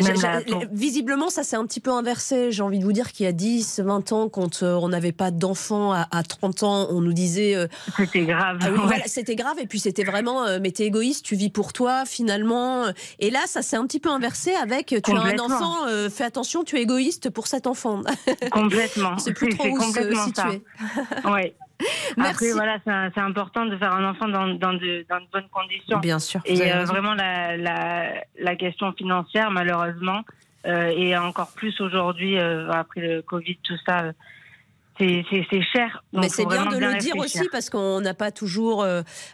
visiblement 0.71 1.29
ça 1.29 1.43
s'est 1.43 1.55
un 1.55 1.65
petit 1.65 1.79
peu 1.79 1.91
inversé. 1.91 2.51
J'ai 2.51 2.61
envie 2.61 2.77
de 2.77 2.83
vous 2.83 2.93
dire 2.93 3.11
qu'il 3.11 3.25
y 3.25 3.29
a 3.29 3.31
10, 3.31 3.79
20 3.79 4.11
ans, 4.11 4.29
quand 4.29 4.61
euh, 4.61 4.75
on 4.75 4.89
n'avait 4.89 5.11
pas 5.11 5.31
d'enfants, 5.31 5.91
à, 5.91 6.23
30 6.23 6.63
ans, 6.63 6.87
on 6.91 7.01
nous 7.01 7.13
disait 7.13 7.55
euh, 7.55 7.67
c'était 7.97 8.25
grave. 8.25 8.59
Ah 8.61 8.95
c'était 9.07 9.35
grave 9.35 9.57
et 9.59 9.65
puis 9.65 9.79
c'était 9.79 10.03
vraiment 10.03 10.43
euh, 10.43 10.59
mais 10.61 10.71
t'es 10.71 10.85
égoïste, 10.85 11.25
tu 11.25 11.35
vis 11.35 11.49
pour 11.49 11.73
toi 11.73 12.05
finalement. 12.05 12.85
Et 13.19 13.31
là, 13.31 13.39
ça 13.47 13.61
s'est 13.61 13.75
un 13.75 13.87
petit 13.87 13.99
peu 13.99 14.09
inversé 14.09 14.53
avec 14.53 14.95
tu 15.03 15.11
as 15.11 15.19
un 15.19 15.39
enfant, 15.39 15.87
fais 16.09 16.25
attention, 16.25 16.63
tu 16.63 16.77
es 16.77 16.81
égoïste 16.81 17.29
pour 17.29 17.47
cet 17.47 17.65
enfant. 17.65 18.01
Complètement. 18.51 19.17
C'est 19.17 19.33
plus 19.33 19.49
trop 19.49 19.67
où 19.67 19.81
se 19.81 20.13
situer. 20.25 20.63
Ouais. 22.17 22.27
Après, 22.29 22.51
voilà, 22.51 22.77
c'est 22.85 23.21
important 23.21 23.65
de 23.65 23.77
faire 23.77 23.93
un 23.93 24.09
enfant 24.09 24.27
dans, 24.27 24.47
dans, 24.47 24.73
de, 24.73 25.05
dans 25.09 25.19
de 25.19 25.27
bonnes 25.31 25.49
conditions. 25.51 25.99
Bien 25.99 26.19
sûr. 26.19 26.41
Et 26.45 26.73
euh, 26.73 26.83
vraiment, 26.85 27.13
la, 27.13 27.57
la, 27.57 28.23
la, 28.39 28.55
question 28.55 28.91
financière, 28.93 29.51
malheureusement, 29.51 30.21
euh, 30.65 30.91
et 30.95 31.17
encore 31.17 31.51
plus 31.55 31.79
aujourd'hui, 31.81 32.37
euh, 32.37 32.69
après 32.71 33.01
le 33.01 33.21
Covid, 33.21 33.57
tout 33.63 33.77
ça, 33.85 34.11
c'est 34.99 35.23
cher. 35.73 36.03
Mais 36.11 36.27
c'est 36.27 36.45
bien 36.45 36.65
de 36.65 36.77
le 36.77 36.97
dire 36.97 37.15
aussi 37.17 37.47
parce 37.51 37.69
qu'on 37.69 38.01
n'a 38.01 38.13
pas 38.13 38.31
toujours 38.31 38.85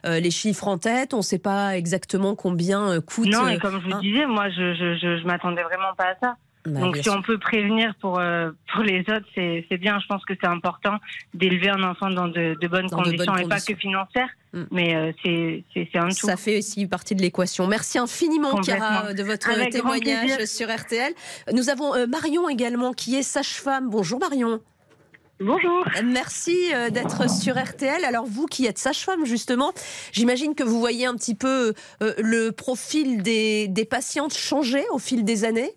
les 0.04 0.32
chiffres 0.32 0.68
en 0.68 0.78
tête, 0.78 1.14
on 1.14 1.18
ne 1.18 1.22
sait 1.24 1.40
pas 1.40 1.76
exactement 1.76 2.36
combien 2.36 3.02
coûte. 3.02 3.28
Non, 3.28 3.48
et 3.48 3.58
comme 3.58 3.82
je 3.82 3.90
vous 3.90 4.00
disais, 4.00 4.28
moi, 4.28 4.50
je, 4.50 4.76
je, 4.76 4.96
je, 4.96 5.18
je 5.18 5.26
m'attendais 5.26 5.64
vraiment 5.64 5.96
pas 5.98 6.10
à 6.10 6.16
ça. 6.22 6.36
Bah, 6.66 6.80
Donc 6.80 6.98
si 6.98 7.10
on 7.10 7.22
peut 7.22 7.38
prévenir 7.38 7.94
pour 8.02 8.20
euh, 8.20 8.50
pour 8.74 8.84
les 8.84 9.02
autres, 9.02 9.26
c'est 9.36 9.78
bien. 9.78 10.00
Je 10.00 10.08
pense 10.08 10.26
que 10.26 10.34
c'est 10.40 10.48
important 10.48 10.98
d'élever 11.34 11.70
un 11.70 11.84
enfant 11.84 12.10
dans 12.10 12.28
de, 12.28 12.68
bonnes 12.68 12.90
conditions 12.90 13.38
et 13.38 13.48
pas 13.48 13.60
que 13.60 13.76
financières, 13.76 14.30
mm. 14.54 14.64
mais 14.72 14.96
euh, 14.96 15.12
c'est 15.24 15.64
c'est 15.74 15.96
un 15.96 16.10
tout. 16.10 16.26
Ça 16.26 16.38
fait 16.38 16.58
aussi 16.58 16.88
partie 16.88 17.14
de 17.14 17.22
l'équation. 17.22 17.68
Merci 17.68 18.00
infiniment, 18.00 18.62
Chiara, 18.64 19.14
de 19.14 19.24
votre 19.24 19.54
témoignage 19.70 20.46
sur 20.46 20.68
RTL. 20.76 21.14
Nous 21.54 21.70
avons 21.70 21.94
euh, 21.94 22.08
Marion 22.08 22.50
également 22.50 22.94
qui 22.94 23.16
est 23.16 23.24
sage-femme. 23.24 23.90
Bonjour 23.90 24.20
Marion. 24.20 24.60
Bonjour. 25.40 25.86
Merci 26.04 26.72
d'être 26.92 27.30
sur 27.30 27.62
RTL. 27.62 28.06
Alors 28.06 28.26
vous 28.26 28.46
qui 28.46 28.66
êtes 28.66 28.78
sage-femme 28.80 29.26
justement, 29.26 29.74
j'imagine 30.14 30.56
que 30.56 30.64
vous 30.64 30.80
voyez 30.80 31.06
un 31.06 31.14
petit 31.14 31.36
peu 31.36 31.74
le 32.00 32.52
profil 32.52 33.22
des, 33.22 33.68
des 33.68 33.86
patientes 33.86 34.34
changer 34.34 34.84
au 34.92 34.98
fil 34.98 35.26
des 35.26 35.44
années. 35.44 35.74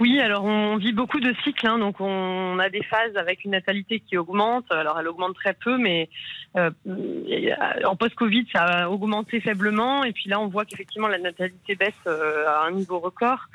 Oui, 0.00 0.20
alors 0.20 0.44
on 0.44 0.76
vit 0.76 0.92
beaucoup 0.92 1.20
de 1.20 1.34
cycles, 1.44 1.66
hein, 1.66 1.78
donc 1.78 2.00
on 2.00 2.58
a 2.58 2.68
des 2.68 2.82
phases 2.82 3.16
avec 3.16 3.44
une 3.44 3.52
natalité 3.52 4.00
qui 4.00 4.16
augmente. 4.16 4.70
Alors 4.70 4.98
elle 4.98 5.08
augmente 5.08 5.34
très 5.34 5.54
peu, 5.54 5.78
mais 5.78 6.08
euh, 6.56 6.70
en 7.84 7.96
post-Covid, 7.96 8.46
ça 8.52 8.64
a 8.64 8.88
augmenté 8.88 9.40
faiblement. 9.40 10.04
Et 10.04 10.12
puis 10.12 10.28
là, 10.28 10.40
on 10.40 10.48
voit 10.48 10.64
qu'effectivement 10.64 11.08
la 11.08 11.18
natalité 11.18 11.74
baisse 11.74 11.92
euh, 12.06 12.46
à 12.46 12.66
un 12.66 12.72
niveau 12.72 12.98
record. 12.98 13.48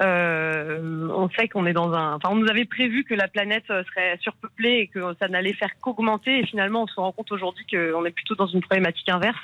Euh, 0.00 1.08
on 1.12 1.28
sait 1.30 1.48
qu'on 1.48 1.66
est 1.66 1.72
dans 1.72 1.92
un. 1.92 2.14
Enfin, 2.14 2.28
on 2.30 2.36
nous 2.36 2.48
avait 2.48 2.64
prévu 2.64 3.04
que 3.04 3.14
la 3.14 3.28
planète 3.28 3.66
serait 3.66 4.18
surpeuplée 4.20 4.78
et 4.78 4.86
que 4.86 5.14
ça 5.20 5.28
n'allait 5.28 5.54
faire 5.54 5.70
qu'augmenter. 5.80 6.38
Et 6.38 6.46
finalement, 6.46 6.84
on 6.84 6.86
se 6.86 7.00
rend 7.00 7.12
compte 7.12 7.32
aujourd'hui 7.32 7.66
qu'on 7.66 8.04
est 8.04 8.12
plutôt 8.12 8.34
dans 8.34 8.46
une 8.46 8.60
problématique 8.60 9.08
inverse 9.08 9.36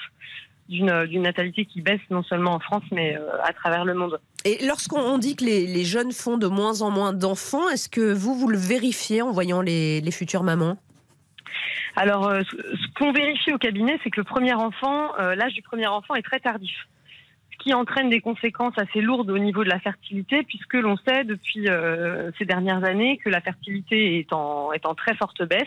d'une 0.69 1.23
natalité 1.23 1.67
qui 1.67 1.83
baisse 1.83 2.01
non 2.11 2.23
seulement 2.23 2.55
en 2.55 2.61
France, 2.61 2.85
mais 2.91 3.17
euh, 3.17 3.43
à 3.43 3.53
travers 3.53 3.85
le 3.85 3.95
monde. 3.95 4.21
Et 4.45 4.65
lorsqu'on 4.67 5.19
dit 5.19 5.37
que 5.37 5.45
les, 5.45 5.85
jeunes 5.85 6.13
font 6.13 6.39
de 6.39 6.47
moins 6.47 6.83
en 6.83 6.91
moins 6.91 7.13
d'enfants, 7.13 7.69
est-ce 7.69 7.89
que 7.89 8.13
vous, 8.13 8.35
vous 8.35 8.49
le 8.49 8.59
vérifiez 8.59 9.23
en 9.23 9.31
voyant 9.31 9.61
les, 9.61 10.03
futures 10.11 10.43
mamans? 10.43 10.77
Alors, 11.97 12.27
euh, 12.27 12.43
ce 12.43 12.99
qu'on 12.99 13.13
vérifie 13.13 13.53
au 13.53 13.59
cabinet, 13.59 13.99
c'est 14.03 14.11
que 14.11 14.21
le 14.21 14.25
premier 14.25 14.55
enfant, 14.55 15.17
euh, 15.19 15.35
l'âge 15.35 15.55
du 15.55 15.63
premier 15.63 15.87
enfant 15.87 16.15
est 16.15 16.23
très 16.23 16.41
tardif 16.41 16.75
ce 17.55 17.63
qui 17.63 17.73
entraîne 17.73 18.11
des 18.11 18.21
conséquences 18.21 18.75
assez 18.77 19.01
lourdes 19.01 19.31
au 19.31 19.39
niveau 19.39 19.65
de 19.65 19.69
la 19.69 19.79
fertilité, 19.79 20.43
puisque 20.43 20.75
l'on 20.75 20.97
sait 20.97 21.25
depuis 21.25 21.69
ces 22.39 22.45
dernières 22.45 22.85
années 22.85 23.19
que 23.19 23.31
la 23.31 23.41
fertilité 23.41 24.19
est 24.19 24.33
en, 24.33 24.71
très 24.97 25.15
forte 25.15 25.43
baisse. 25.43 25.63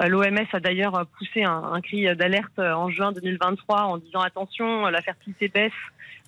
Euh, 0.00 0.06
L'OMS 0.06 0.46
a 0.52 0.60
d'ailleurs 0.60 1.06
poussé 1.18 1.42
un, 1.42 1.80
cri 1.80 2.04
d'alerte 2.16 2.58
en 2.58 2.90
juin 2.90 3.12
2023 3.12 3.82
en 3.82 3.98
disant 3.98 4.20
attention, 4.20 4.86
la 4.86 5.02
fertilité 5.02 5.48
baisse 5.48 5.72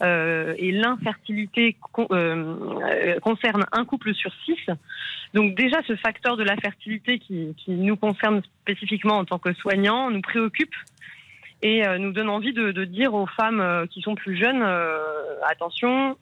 euh, 0.03 0.55
et 0.59 0.73
l'infertilité 0.73 1.77
euh, 2.11 3.21
concerne 3.21 3.64
un 3.71 3.85
couple 3.85 4.14
sur 4.14 4.33
six. 4.45 4.59
Donc 5.33 5.55
déjà, 5.55 5.81
ce 5.87 5.95
facteur 5.95 6.37
de 6.37 6.42
la 6.42 6.57
fertilité 6.57 7.18
qui, 7.18 7.55
nous 7.68 7.97
concerne 7.97 8.42
spécifiquement 8.62 9.18
en 9.18 9.25
tant 9.25 9.38
que 9.38 9.53
soignants 9.53 10.11
nous 10.11 10.23
préoccupe 10.23 10.75
et 11.62 11.83
nous 11.98 12.12
donne 12.12 12.29
envie 12.29 12.53
de, 12.53 12.85
dire 12.85 13.14
aux 13.14 13.27
femmes 13.27 13.87
qui 13.90 14.03
sont 14.03 14.14
plus 14.14 14.37
jeunes 14.37 14.62
attention. 15.48 16.16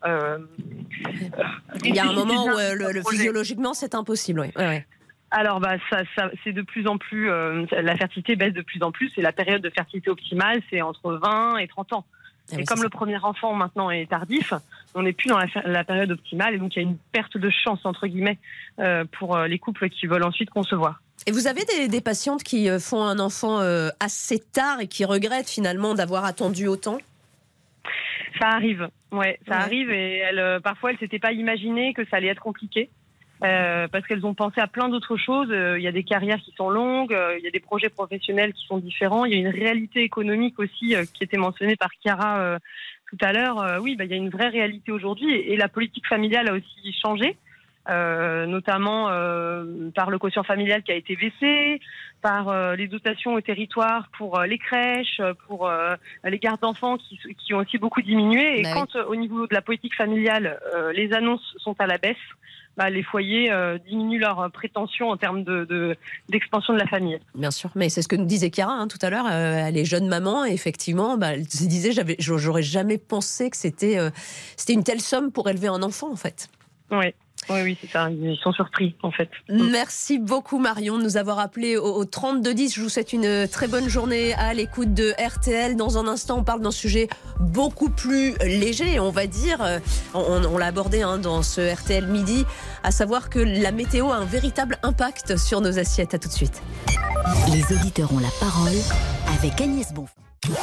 Il 1.84 1.94
y 1.94 1.98
a 1.98 2.06
un 2.06 2.12
moment 2.14 2.44
où 2.44 2.48
le, 2.48 3.02
physiologiquement 3.08 3.74
c'est 3.74 3.94
impossible. 3.94 4.50
Oui. 4.56 4.82
Alors, 5.30 5.60
bah, 5.60 5.76
ça, 5.88 6.02
ça 6.16 6.30
c'est 6.42 6.52
de 6.52 6.62
plus 6.62 6.88
en 6.88 6.98
plus, 6.98 7.30
euh, 7.30 7.64
la 7.70 7.96
fertilité 7.96 8.34
baisse 8.34 8.52
de 8.52 8.62
plus 8.62 8.82
en 8.82 8.90
plus 8.90 9.12
et 9.16 9.22
la 9.22 9.32
période 9.32 9.62
de 9.62 9.70
fertilité 9.70 10.10
optimale, 10.10 10.60
c'est 10.70 10.82
entre 10.82 11.12
20 11.12 11.58
et 11.58 11.68
30 11.68 11.92
ans. 11.92 12.04
Ah 12.52 12.56
et 12.58 12.64
comme 12.64 12.82
le 12.82 12.88
premier 12.88 13.16
enfant 13.18 13.54
maintenant 13.54 13.90
est 13.90 14.10
tardif, 14.10 14.52
on 14.96 15.02
n'est 15.02 15.12
plus 15.12 15.28
dans 15.28 15.38
la, 15.64 15.84
période 15.84 16.10
optimale 16.10 16.54
et 16.54 16.58
donc 16.58 16.74
il 16.74 16.82
y 16.82 16.84
a 16.84 16.88
une 16.88 16.96
perte 17.12 17.36
de 17.36 17.48
chance, 17.48 17.78
entre 17.84 18.08
guillemets, 18.08 18.38
euh, 18.80 19.04
pour 19.18 19.36
euh, 19.36 19.46
les 19.46 19.60
couples 19.60 19.88
qui 19.88 20.08
veulent 20.08 20.24
ensuite 20.24 20.50
concevoir. 20.50 21.00
Et 21.26 21.32
vous 21.32 21.46
avez 21.46 21.62
des, 21.88 22.00
patientes 22.00 22.42
qui 22.42 22.68
font 22.80 23.02
un 23.02 23.18
enfant 23.18 23.60
assez 24.00 24.38
tard 24.38 24.80
et 24.80 24.88
qui 24.88 25.04
regrettent 25.04 25.50
finalement 25.50 25.94
d'avoir 25.94 26.24
attendu 26.24 26.66
autant? 26.66 26.98
Ça 28.40 28.48
arrive, 28.48 28.88
ouais, 29.12 29.38
ça 29.46 29.58
arrive 29.58 29.90
et 29.90 30.18
elles, 30.18 30.60
parfois 30.62 30.92
elles 30.92 30.98
s'étaient 30.98 31.18
pas 31.18 31.32
imaginé 31.32 31.92
que 31.92 32.04
ça 32.06 32.16
allait 32.16 32.28
être 32.28 32.40
compliqué. 32.40 32.88
Euh, 33.42 33.88
parce 33.88 34.06
qu'elles 34.06 34.26
ont 34.26 34.34
pensé 34.34 34.60
à 34.60 34.66
plein 34.66 34.90
d'autres 34.90 35.16
choses. 35.16 35.48
Euh, 35.50 35.78
il 35.78 35.82
y 35.82 35.88
a 35.88 35.92
des 35.92 36.04
carrières 36.04 36.40
qui 36.40 36.52
sont 36.56 36.68
longues, 36.68 37.14
euh, 37.14 37.38
il 37.38 37.44
y 37.44 37.48
a 37.48 37.50
des 37.50 37.60
projets 37.60 37.88
professionnels 37.88 38.52
qui 38.52 38.66
sont 38.66 38.76
différents, 38.76 39.24
il 39.24 39.32
y 39.32 39.36
a 39.36 39.38
une 39.38 39.48
réalité 39.48 40.02
économique 40.02 40.58
aussi 40.58 40.94
qui 41.14 41.24
était 41.24 41.38
mentionnée 41.38 41.76
par 41.76 41.90
Chiara 42.02 42.58
tout 43.08 43.18
à 43.22 43.32
l'heure. 43.32 43.80
oui, 43.82 43.96
bah, 43.96 44.04
il 44.04 44.10
y 44.10 44.14
a 44.14 44.16
une 44.16 44.28
vraie 44.28 44.48
réalité 44.48 44.92
aujourd'hui 44.92 45.34
et, 45.34 45.56
la 45.56 45.68
politique 45.68 46.06
familiale 46.06 46.48
a 46.48 46.52
aussi 46.52 46.92
changé. 47.02 47.36
Euh, 47.88 48.46
notamment 48.46 49.08
euh, 49.10 49.90
par 49.94 50.10
le 50.10 50.18
quotient 50.18 50.42
familial 50.42 50.82
qui 50.82 50.92
a 50.92 50.96
été 50.96 51.16
baissé, 51.16 51.80
par 52.22 52.48
euh, 52.48 52.76
les 52.76 52.86
dotations 52.88 53.34
au 53.34 53.40
territoire 53.40 54.08
pour 54.18 54.40
les 54.40 54.58
crèches, 54.58 55.20
pour 55.46 55.70
les 56.24 56.38
gardes 56.38 56.60
d'enfants 56.60 56.98
qui, 56.98 57.18
qui 57.38 57.54
ont 57.54 57.58
aussi 57.58 57.78
beaucoup 57.78 58.02
diminué. 58.02 58.60
Et 58.60 58.62
Bah 58.62 58.74
quand 58.74 58.96
au 58.96 59.16
niveau 59.16 59.46
de 59.46 59.54
la 59.54 59.62
politique 59.62 59.94
familiale, 59.96 60.60
les 60.94 61.12
annonces 61.12 61.54
sont 61.58 61.74
à 61.78 61.86
la 61.86 61.98
baisse, 61.98 62.16
bah, 62.76 62.88
les 62.88 63.02
foyers 63.02 63.50
euh, 63.50 63.78
diminuent 63.78 64.20
leurs 64.20 64.50
prétentions 64.52 65.10
en 65.10 65.16
termes 65.16 65.42
de- 65.42 65.64
de- 65.64 65.96
d'expansion 66.28 66.72
de, 66.72 66.78
la 66.78 66.86
famille. 66.86 67.18
Bien 67.34 67.50
sûr, 67.50 67.70
mais 67.74 67.88
c'est 67.88 68.00
ce 68.00 68.08
que 68.08 68.16
nous 68.16 68.24
disait 68.26 68.50
Chiara 68.50 68.74
hein, 68.74 68.86
tout 68.86 68.98
à 69.02 69.10
l'heure. 69.10 69.26
euh, 69.26 69.64
elle 69.66 69.76
est 69.76 69.84
jeune 69.84 70.06
maman 70.06 70.44
et 70.46 70.52
effectivement, 70.52 71.16
bah, 71.18 71.32
elle 71.34 71.48
se 71.48 71.64
disait, 71.64 71.90
j'aurais 72.18 72.62
jamais 72.62 72.96
pensé 72.96 73.50
que 73.50 73.56
c'était, 73.56 73.98
euh, 73.98 74.10
c'était 74.56 74.72
une 74.72 74.84
telle 74.84 75.00
somme 75.00 75.32
pour 75.32 75.48
élever 75.50 75.66
un 75.68 75.82
enfant 75.82 76.10
en 76.12 76.16
fait. 76.16 76.48
Oui, 76.92 77.12
oui, 77.48 77.62
oui, 77.62 77.78
c'est 77.80 77.90
ça. 77.90 78.10
Ils 78.10 78.38
sont 78.42 78.52
surpris 78.52 78.94
en 79.02 79.10
fait. 79.10 79.30
Merci 79.48 80.18
beaucoup 80.18 80.58
Marion 80.58 80.98
de 80.98 81.02
nous 81.02 81.16
avoir 81.16 81.38
appelé 81.38 81.76
au, 81.76 81.94
au 81.94 82.04
3210. 82.04 82.74
Je 82.74 82.82
vous 82.82 82.88
souhaite 82.88 83.12
une 83.12 83.48
très 83.48 83.66
bonne 83.66 83.88
journée 83.88 84.34
à 84.34 84.54
l'écoute 84.54 84.94
de 84.94 85.14
RTL. 85.18 85.76
Dans 85.76 85.98
un 85.98 86.06
instant, 86.06 86.38
on 86.38 86.44
parle 86.44 86.60
d'un 86.60 86.70
sujet 86.70 87.08
beaucoup 87.40 87.88
plus 87.88 88.34
léger, 88.44 89.00
on 89.00 89.10
va 89.10 89.26
dire. 89.26 89.80
On, 90.14 90.44
on 90.44 90.58
l'a 90.58 90.66
abordé 90.66 91.02
hein, 91.02 91.18
dans 91.18 91.42
ce 91.42 91.74
RTL 91.74 92.06
midi, 92.06 92.44
à 92.82 92.90
savoir 92.90 93.30
que 93.30 93.38
la 93.38 93.72
météo 93.72 94.10
a 94.10 94.16
un 94.16 94.24
véritable 94.24 94.78
impact 94.82 95.36
sur 95.36 95.60
nos 95.60 95.78
assiettes. 95.78 96.14
À 96.14 96.18
tout 96.18 96.28
de 96.28 96.34
suite. 96.34 96.62
Les 97.52 97.76
auditeurs 97.76 98.12
ont 98.12 98.18
la 98.18 98.30
parole 98.38 98.76
avec 99.38 99.60
Agnès 99.60 99.92
Bonfillon. 99.92 100.56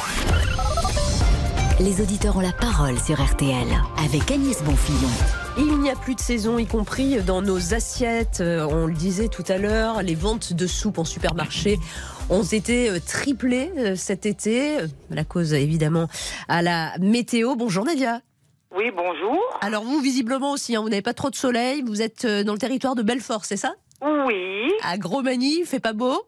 Les 1.80 2.00
auditeurs 2.00 2.36
ont 2.36 2.40
la 2.40 2.52
parole 2.52 2.98
sur 2.98 3.22
RTL 3.22 3.68
avec 4.04 4.30
Agnès 4.30 4.62
Bonfillon. 4.62 5.08
Il 5.60 5.80
n'y 5.80 5.90
a 5.90 5.96
plus 5.96 6.14
de 6.14 6.20
saison, 6.20 6.56
y 6.58 6.66
compris 6.66 7.20
dans 7.20 7.42
nos 7.42 7.74
assiettes. 7.74 8.40
Euh, 8.40 8.64
On 8.70 8.86
le 8.86 8.94
disait 8.94 9.26
tout 9.26 9.42
à 9.48 9.58
l'heure, 9.58 10.02
les 10.02 10.14
ventes 10.14 10.52
de 10.52 10.66
soupe 10.68 10.98
en 10.98 11.04
supermarché 11.04 11.80
ont 12.30 12.44
été 12.44 12.88
euh, 12.88 13.00
triplées 13.04 13.72
euh, 13.76 13.96
cet 13.96 14.24
été. 14.24 14.76
La 15.10 15.24
cause, 15.24 15.54
évidemment, 15.54 16.06
à 16.46 16.62
la 16.62 16.92
météo. 17.00 17.56
Bonjour 17.56 17.84
Nadia. 17.84 18.20
Oui, 18.76 18.92
bonjour. 18.94 19.42
Alors 19.60 19.82
vous, 19.82 19.98
visiblement 19.98 20.52
aussi, 20.52 20.76
hein, 20.76 20.80
vous 20.80 20.90
n'avez 20.90 21.02
pas 21.02 21.14
trop 21.14 21.30
de 21.30 21.34
soleil. 21.34 21.82
Vous 21.84 22.02
êtes 22.02 22.24
dans 22.24 22.52
le 22.52 22.58
territoire 22.58 22.94
de 22.94 23.02
Belfort, 23.02 23.44
c'est 23.44 23.56
ça? 23.56 23.74
Oui. 24.00 24.70
À 24.84 24.96
Gros-Magny, 24.96 25.60
il 25.60 25.66
fait 25.66 25.80
pas 25.80 25.92
beau? 25.92 26.22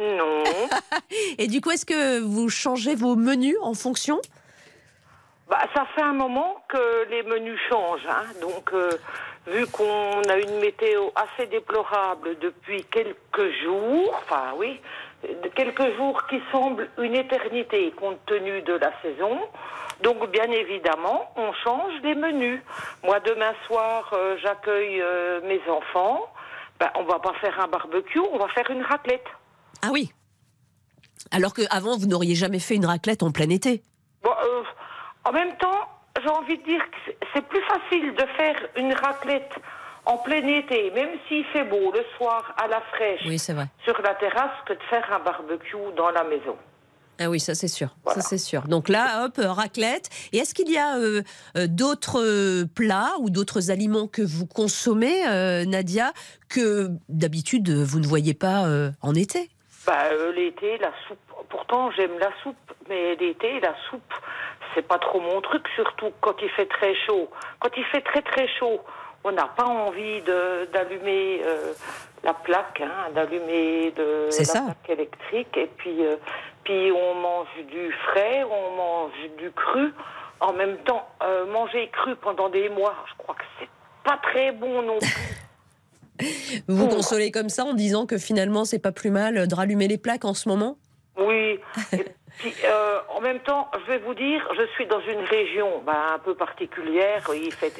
Non. 0.00 0.42
Et 1.38 1.46
du 1.46 1.60
coup, 1.60 1.70
est-ce 1.70 1.86
que 1.86 2.18
vous 2.18 2.48
changez 2.48 2.96
vos 2.96 3.14
menus 3.14 3.56
en 3.62 3.74
fonction? 3.74 4.20
Bah, 5.48 5.60
ça 5.74 5.84
fait 5.94 6.02
un 6.02 6.14
moment 6.14 6.64
que 6.68 7.08
les 7.10 7.22
menus 7.22 7.60
changent. 7.68 8.06
Hein. 8.08 8.24
Donc, 8.40 8.72
euh, 8.72 8.90
vu 9.46 9.66
qu'on 9.66 10.22
a 10.22 10.36
une 10.38 10.58
météo 10.58 11.10
assez 11.14 11.46
déplorable 11.48 12.38
depuis 12.38 12.84
quelques 12.84 13.52
jours, 13.62 14.14
enfin 14.22 14.54
oui, 14.56 14.80
quelques 15.54 15.96
jours 15.96 16.26
qui 16.28 16.40
semblent 16.50 16.88
une 16.98 17.14
éternité 17.14 17.92
compte 17.92 18.24
tenu 18.26 18.62
de 18.62 18.74
la 18.74 18.92
saison. 19.02 19.38
Donc, 20.02 20.30
bien 20.30 20.50
évidemment, 20.50 21.30
on 21.36 21.52
change 21.52 21.92
les 22.02 22.14
menus. 22.14 22.60
Moi, 23.02 23.20
demain 23.20 23.52
soir, 23.66 24.10
euh, 24.12 24.36
j'accueille 24.42 25.00
euh, 25.00 25.40
mes 25.44 25.60
enfants. 25.70 26.26
Ben, 26.80 26.90
on 26.96 27.04
va 27.04 27.18
pas 27.20 27.32
faire 27.34 27.60
un 27.60 27.68
barbecue, 27.68 28.18
on 28.18 28.38
va 28.38 28.48
faire 28.48 28.70
une 28.70 28.82
raclette. 28.82 29.26
Ah 29.82 29.90
oui. 29.92 30.10
Alors 31.30 31.54
qu'avant, 31.54 31.96
vous 31.96 32.06
n'auriez 32.06 32.34
jamais 32.34 32.58
fait 32.58 32.74
une 32.74 32.86
raclette 32.86 33.22
en 33.22 33.30
plein 33.30 33.48
été. 33.48 33.82
Bon, 34.22 34.30
euh, 34.30 34.62
en 35.24 35.32
même 35.32 35.56
temps, 35.56 35.80
j'ai 36.22 36.28
envie 36.28 36.58
de 36.58 36.64
dire 36.64 36.80
que 36.90 37.12
c'est- 37.32 37.42
plus 37.48 37.62
facile 37.62 38.14
de 38.14 38.24
faire 38.36 38.56
une 38.76 38.92
raclette 38.94 39.52
en 40.06 40.18
plein 40.18 40.46
été, 40.46 40.90
même 40.90 41.10
s'il 41.28 41.44
fait 41.46 41.64
beau, 41.64 41.92
le 41.92 42.04
soir 42.16 42.54
à 42.62 42.66
la 42.68 42.80
fraîche, 42.92 43.20
Oui, 43.26 43.38
sur 43.38 44.00
la 44.02 44.14
terrasse, 44.14 44.50
que 44.66 44.72
de 44.74 44.82
faire 44.90 45.06
un 45.12 45.18
barbecue 45.20 45.76
dans 45.96 46.10
la 46.10 46.24
maison. 46.24 46.56
Ah 47.20 47.30
oui, 47.30 47.38
ça 47.38 47.54
c'est 47.54 47.68
sûr. 47.68 47.94
Ça 48.08 48.20
c'est 48.20 48.38
sûr. 48.38 48.62
Donc 48.62 48.88
là, 48.88 49.24
hop, 49.24 49.34
raclette. 49.38 50.10
Et 50.32 50.38
est-ce 50.38 50.52
qu'il 50.52 50.68
y 50.70 50.76
a 50.76 50.96
euh, 50.96 51.22
euh, 51.56 51.68
d'autres 51.68 52.20
euh, 52.20 52.64
plats 52.66 53.12
ou 53.20 53.30
d'autres 53.30 53.70
aliments 53.70 54.08
que 54.08 54.20
vous 54.22 54.46
consommez, 54.46 55.24
euh, 55.28 55.64
Nadia, 55.64 56.12
que 56.48 56.88
d'habitude 57.08 57.70
vous 57.70 58.00
ne 58.00 58.06
voyez 58.06 58.34
pas 58.34 58.66
euh, 58.66 58.90
en 59.00 59.14
été? 59.14 59.48
Bah, 59.86 60.08
l'été, 60.34 60.76
la 60.78 60.90
soupe. 61.06 61.18
Pourtant, 61.50 61.90
j'aime 61.92 62.18
la 62.18 62.30
soupe, 62.42 62.56
mais 62.88 63.14
l'été, 63.14 63.60
la 63.60 63.74
soupe, 63.88 64.12
c'est 64.74 64.86
pas 64.86 64.98
trop 64.98 65.20
mon 65.20 65.40
truc, 65.40 65.66
surtout 65.74 66.12
quand 66.20 66.34
il 66.42 66.48
fait 66.50 66.66
très 66.66 66.94
chaud. 67.06 67.28
Quand 67.60 67.70
il 67.76 67.84
fait 67.84 68.00
très 68.00 68.22
très 68.22 68.48
chaud, 68.58 68.80
on 69.24 69.32
n'a 69.32 69.48
pas 69.56 69.64
envie 69.64 70.20
d'allumer 70.72 71.40
euh, 71.44 71.72
la 72.22 72.34
plaque, 72.34 72.80
hein, 72.82 73.10
d'allumer 73.14 73.90
de 73.92 74.26
la 74.26 74.44
ça. 74.44 74.62
plaque 74.62 74.90
électrique, 74.98 75.56
et 75.56 75.70
puis, 75.76 76.04
euh, 76.04 76.16
puis 76.64 76.92
on 76.92 77.14
mange 77.14 77.48
du 77.70 77.92
frais, 78.08 78.44
on 78.44 78.76
mange 78.76 79.30
du 79.38 79.50
cru. 79.50 79.92
En 80.40 80.52
même 80.52 80.76
temps, 80.78 81.08
euh, 81.22 81.46
manger 81.46 81.88
cru 81.90 82.16
pendant 82.16 82.50
des 82.50 82.68
mois, 82.68 82.94
je 83.10 83.16
crois 83.16 83.34
que 83.34 83.44
c'est 83.58 83.68
pas 84.04 84.18
très 84.22 84.52
bon 84.52 84.82
non 84.82 84.98
plus. 84.98 85.08
Vous 86.68 86.76
vous 86.76 86.88
consolez 86.88 87.30
comme 87.30 87.48
ça 87.48 87.64
en 87.64 87.72
disant 87.72 88.06
que 88.06 88.18
finalement 88.18 88.64
c'est 88.64 88.78
pas 88.78 88.92
plus 88.92 89.10
mal 89.10 89.48
de 89.48 89.54
rallumer 89.54 89.88
les 89.88 89.98
plaques 89.98 90.24
en 90.24 90.34
ce 90.34 90.48
moment? 90.48 90.76
Oui. 91.16 91.58
Puis, 92.38 92.52
euh, 92.64 92.98
en 93.10 93.20
même 93.20 93.40
temps, 93.40 93.70
je 93.80 93.92
vais 93.92 93.98
vous 93.98 94.14
dire, 94.14 94.46
je 94.58 94.66
suis 94.74 94.86
dans 94.86 95.00
une 95.00 95.20
région 95.20 95.82
ben, 95.86 95.96
un 96.14 96.18
peu 96.18 96.34
particulière. 96.34 97.22
Il 97.32 97.52
fait, 97.52 97.72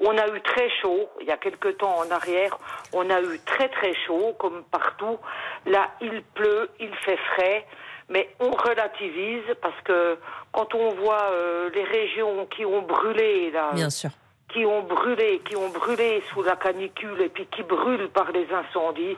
on 0.00 0.16
a 0.16 0.28
eu 0.28 0.40
très 0.42 0.68
chaud 0.80 1.08
il 1.20 1.26
y 1.26 1.30
a 1.30 1.36
quelque 1.38 1.68
temps 1.68 1.96
en 1.98 2.10
arrière. 2.10 2.56
On 2.92 3.08
a 3.10 3.20
eu 3.20 3.40
très 3.46 3.68
très 3.68 3.94
chaud, 4.06 4.34
comme 4.38 4.64
partout. 4.70 5.18
Là, 5.66 5.88
il 6.00 6.22
pleut, 6.34 6.68
il 6.78 6.94
fait 6.96 7.16
frais. 7.34 7.66
Mais 8.10 8.28
on 8.40 8.50
relativise 8.50 9.44
parce 9.62 9.80
que 9.84 10.18
quand 10.52 10.74
on 10.74 10.90
voit 10.90 11.30
euh, 11.30 11.70
les 11.74 11.84
régions 11.84 12.46
qui 12.46 12.66
ont 12.66 12.82
brûlé 12.82 13.50
là, 13.50 13.70
Bien 13.72 13.88
sûr. 13.88 14.10
qui 14.52 14.66
ont 14.66 14.82
brûlé, 14.82 15.40
qui 15.48 15.56
ont 15.56 15.70
brûlé 15.70 16.22
sous 16.30 16.42
la 16.42 16.56
canicule 16.56 17.20
et 17.22 17.30
puis 17.30 17.46
qui 17.46 17.62
brûlent 17.62 18.10
par 18.10 18.30
les 18.32 18.46
incendies, 18.52 19.16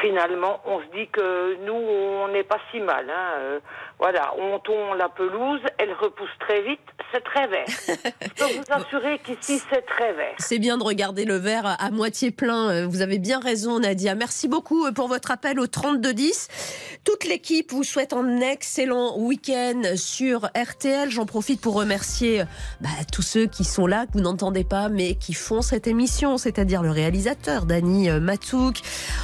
finalement, 0.00 0.60
on 0.66 0.80
se 0.80 0.86
dit 0.96 1.08
que 1.12 1.56
nous, 1.64 1.72
on 1.74 2.28
n'est 2.28 2.44
pas 2.44 2.58
si 2.70 2.80
mal. 2.80 3.06
Hein. 3.10 3.38
Euh, 3.40 3.60
voilà, 3.98 4.32
on 4.38 4.58
tombe 4.60 4.96
la 4.96 5.08
pelouse, 5.08 5.60
elle 5.78 5.92
repousse 5.92 6.28
très 6.40 6.62
vite, 6.62 6.80
c'est 7.12 7.24
très 7.24 7.46
vert. 7.48 7.66
Je 7.88 8.28
peux 8.44 8.44
vous 8.58 8.64
assurer 8.72 9.18
qu'ici, 9.18 9.60
c'est 9.70 9.84
très 9.86 10.12
vert. 10.12 10.34
C'est 10.38 10.58
bien 10.58 10.78
de 10.78 10.84
regarder 10.84 11.24
le 11.24 11.36
verre 11.36 11.66
à- 11.80 11.90
moitié 11.90 12.30
plein. 12.30 12.70
Euh, 12.70 12.86
Vous 12.86 13.02
avez 13.02 13.18
bien 13.18 13.40
raison, 13.40 13.80
Nadia. 13.80 14.14
Merci 14.14 14.46
beaucoup 14.46 14.86
euh, 14.86 14.92
pour 14.92 15.08
votre 15.08 15.30
appel 15.30 15.58
au 15.58 15.66
3210. 15.66 16.98
Toute 17.04 17.24
l'équipe 17.24 17.72
vous 17.72 17.82
souhaite 17.84 18.12
un 18.12 18.40
excellent 18.40 19.18
week-end 19.18 19.82
sur 19.96 20.46
RTL. 20.56 21.10
J'en 21.10 21.26
profite 21.26 21.60
pour 21.60 21.74
remercier 21.74 22.44
bah, 22.80 22.88
tous 23.12 23.22
ceux 23.22 23.46
qui 23.46 23.64
sont 23.64 23.86
là, 23.86 24.06
que 24.06 24.12
vous 24.12 24.20
n'entendez 24.20 24.64
pas, 24.64 24.88
mais 24.88 25.14
qui 25.16 25.32
font 25.34 25.62
cette 25.62 25.86
émission, 25.86 26.38
c'est-à-dire 26.38 26.82
le 26.82 26.90
réalisateur, 26.90 27.64
Dany 27.66 28.10
Matouk, 28.20 28.76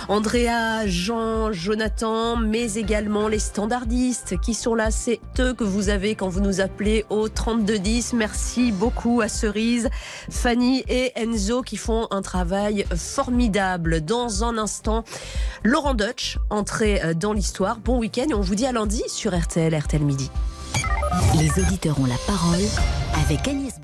Andrea, 0.09 0.54
Jean, 0.87 1.53
Jonathan, 1.53 2.37
mais 2.37 2.75
également 2.75 3.29
les 3.29 3.39
standardistes 3.39 4.39
qui 4.41 4.55
sont 4.55 4.75
là. 4.75 4.91
C'est 4.91 5.21
eux 5.39 5.55
que 5.55 5.65
vous 5.65 5.89
avez 5.89 6.15
quand 6.15 6.29
vous 6.29 6.41
nous 6.41 6.61
appelez 6.61 7.05
au 7.11 7.29
3210. 7.29 8.13
Merci 8.15 8.73
beaucoup 8.73 9.21
à 9.21 9.29
Cerise, 9.29 9.89
Fanny 10.31 10.85
et 10.89 11.13
Enzo 11.17 11.63
qui 11.63 11.77
font 11.77 12.07
un 12.11 12.23
travail 12.23 12.85
formidable. 12.97 14.01
Dans 14.01 14.45
un 14.45 14.59
instant, 14.59 15.05
Laurent 15.63 15.95
Deutsch, 15.95 16.39
entrée 16.51 17.03
euh, 17.03 17.15
dans 17.15 17.33
l'histoire. 17.33 17.79
Bon 17.79 17.99
week-end 17.99 18.27
et 18.31 18.35
on 18.35 18.41
vous 18.41 18.55
dit 18.55 18.67
à 18.67 18.73
lundi 18.73 19.03
sur 19.09 19.39
RTL, 19.39 19.75
RTL 19.75 20.03
Midi. 20.03 20.31
Les 21.39 21.51
auditeurs 21.63 21.99
ont 22.01 22.07
la 22.07 22.19
parole 22.27 22.65
avec 23.25 23.47
Agnès. 23.49 23.84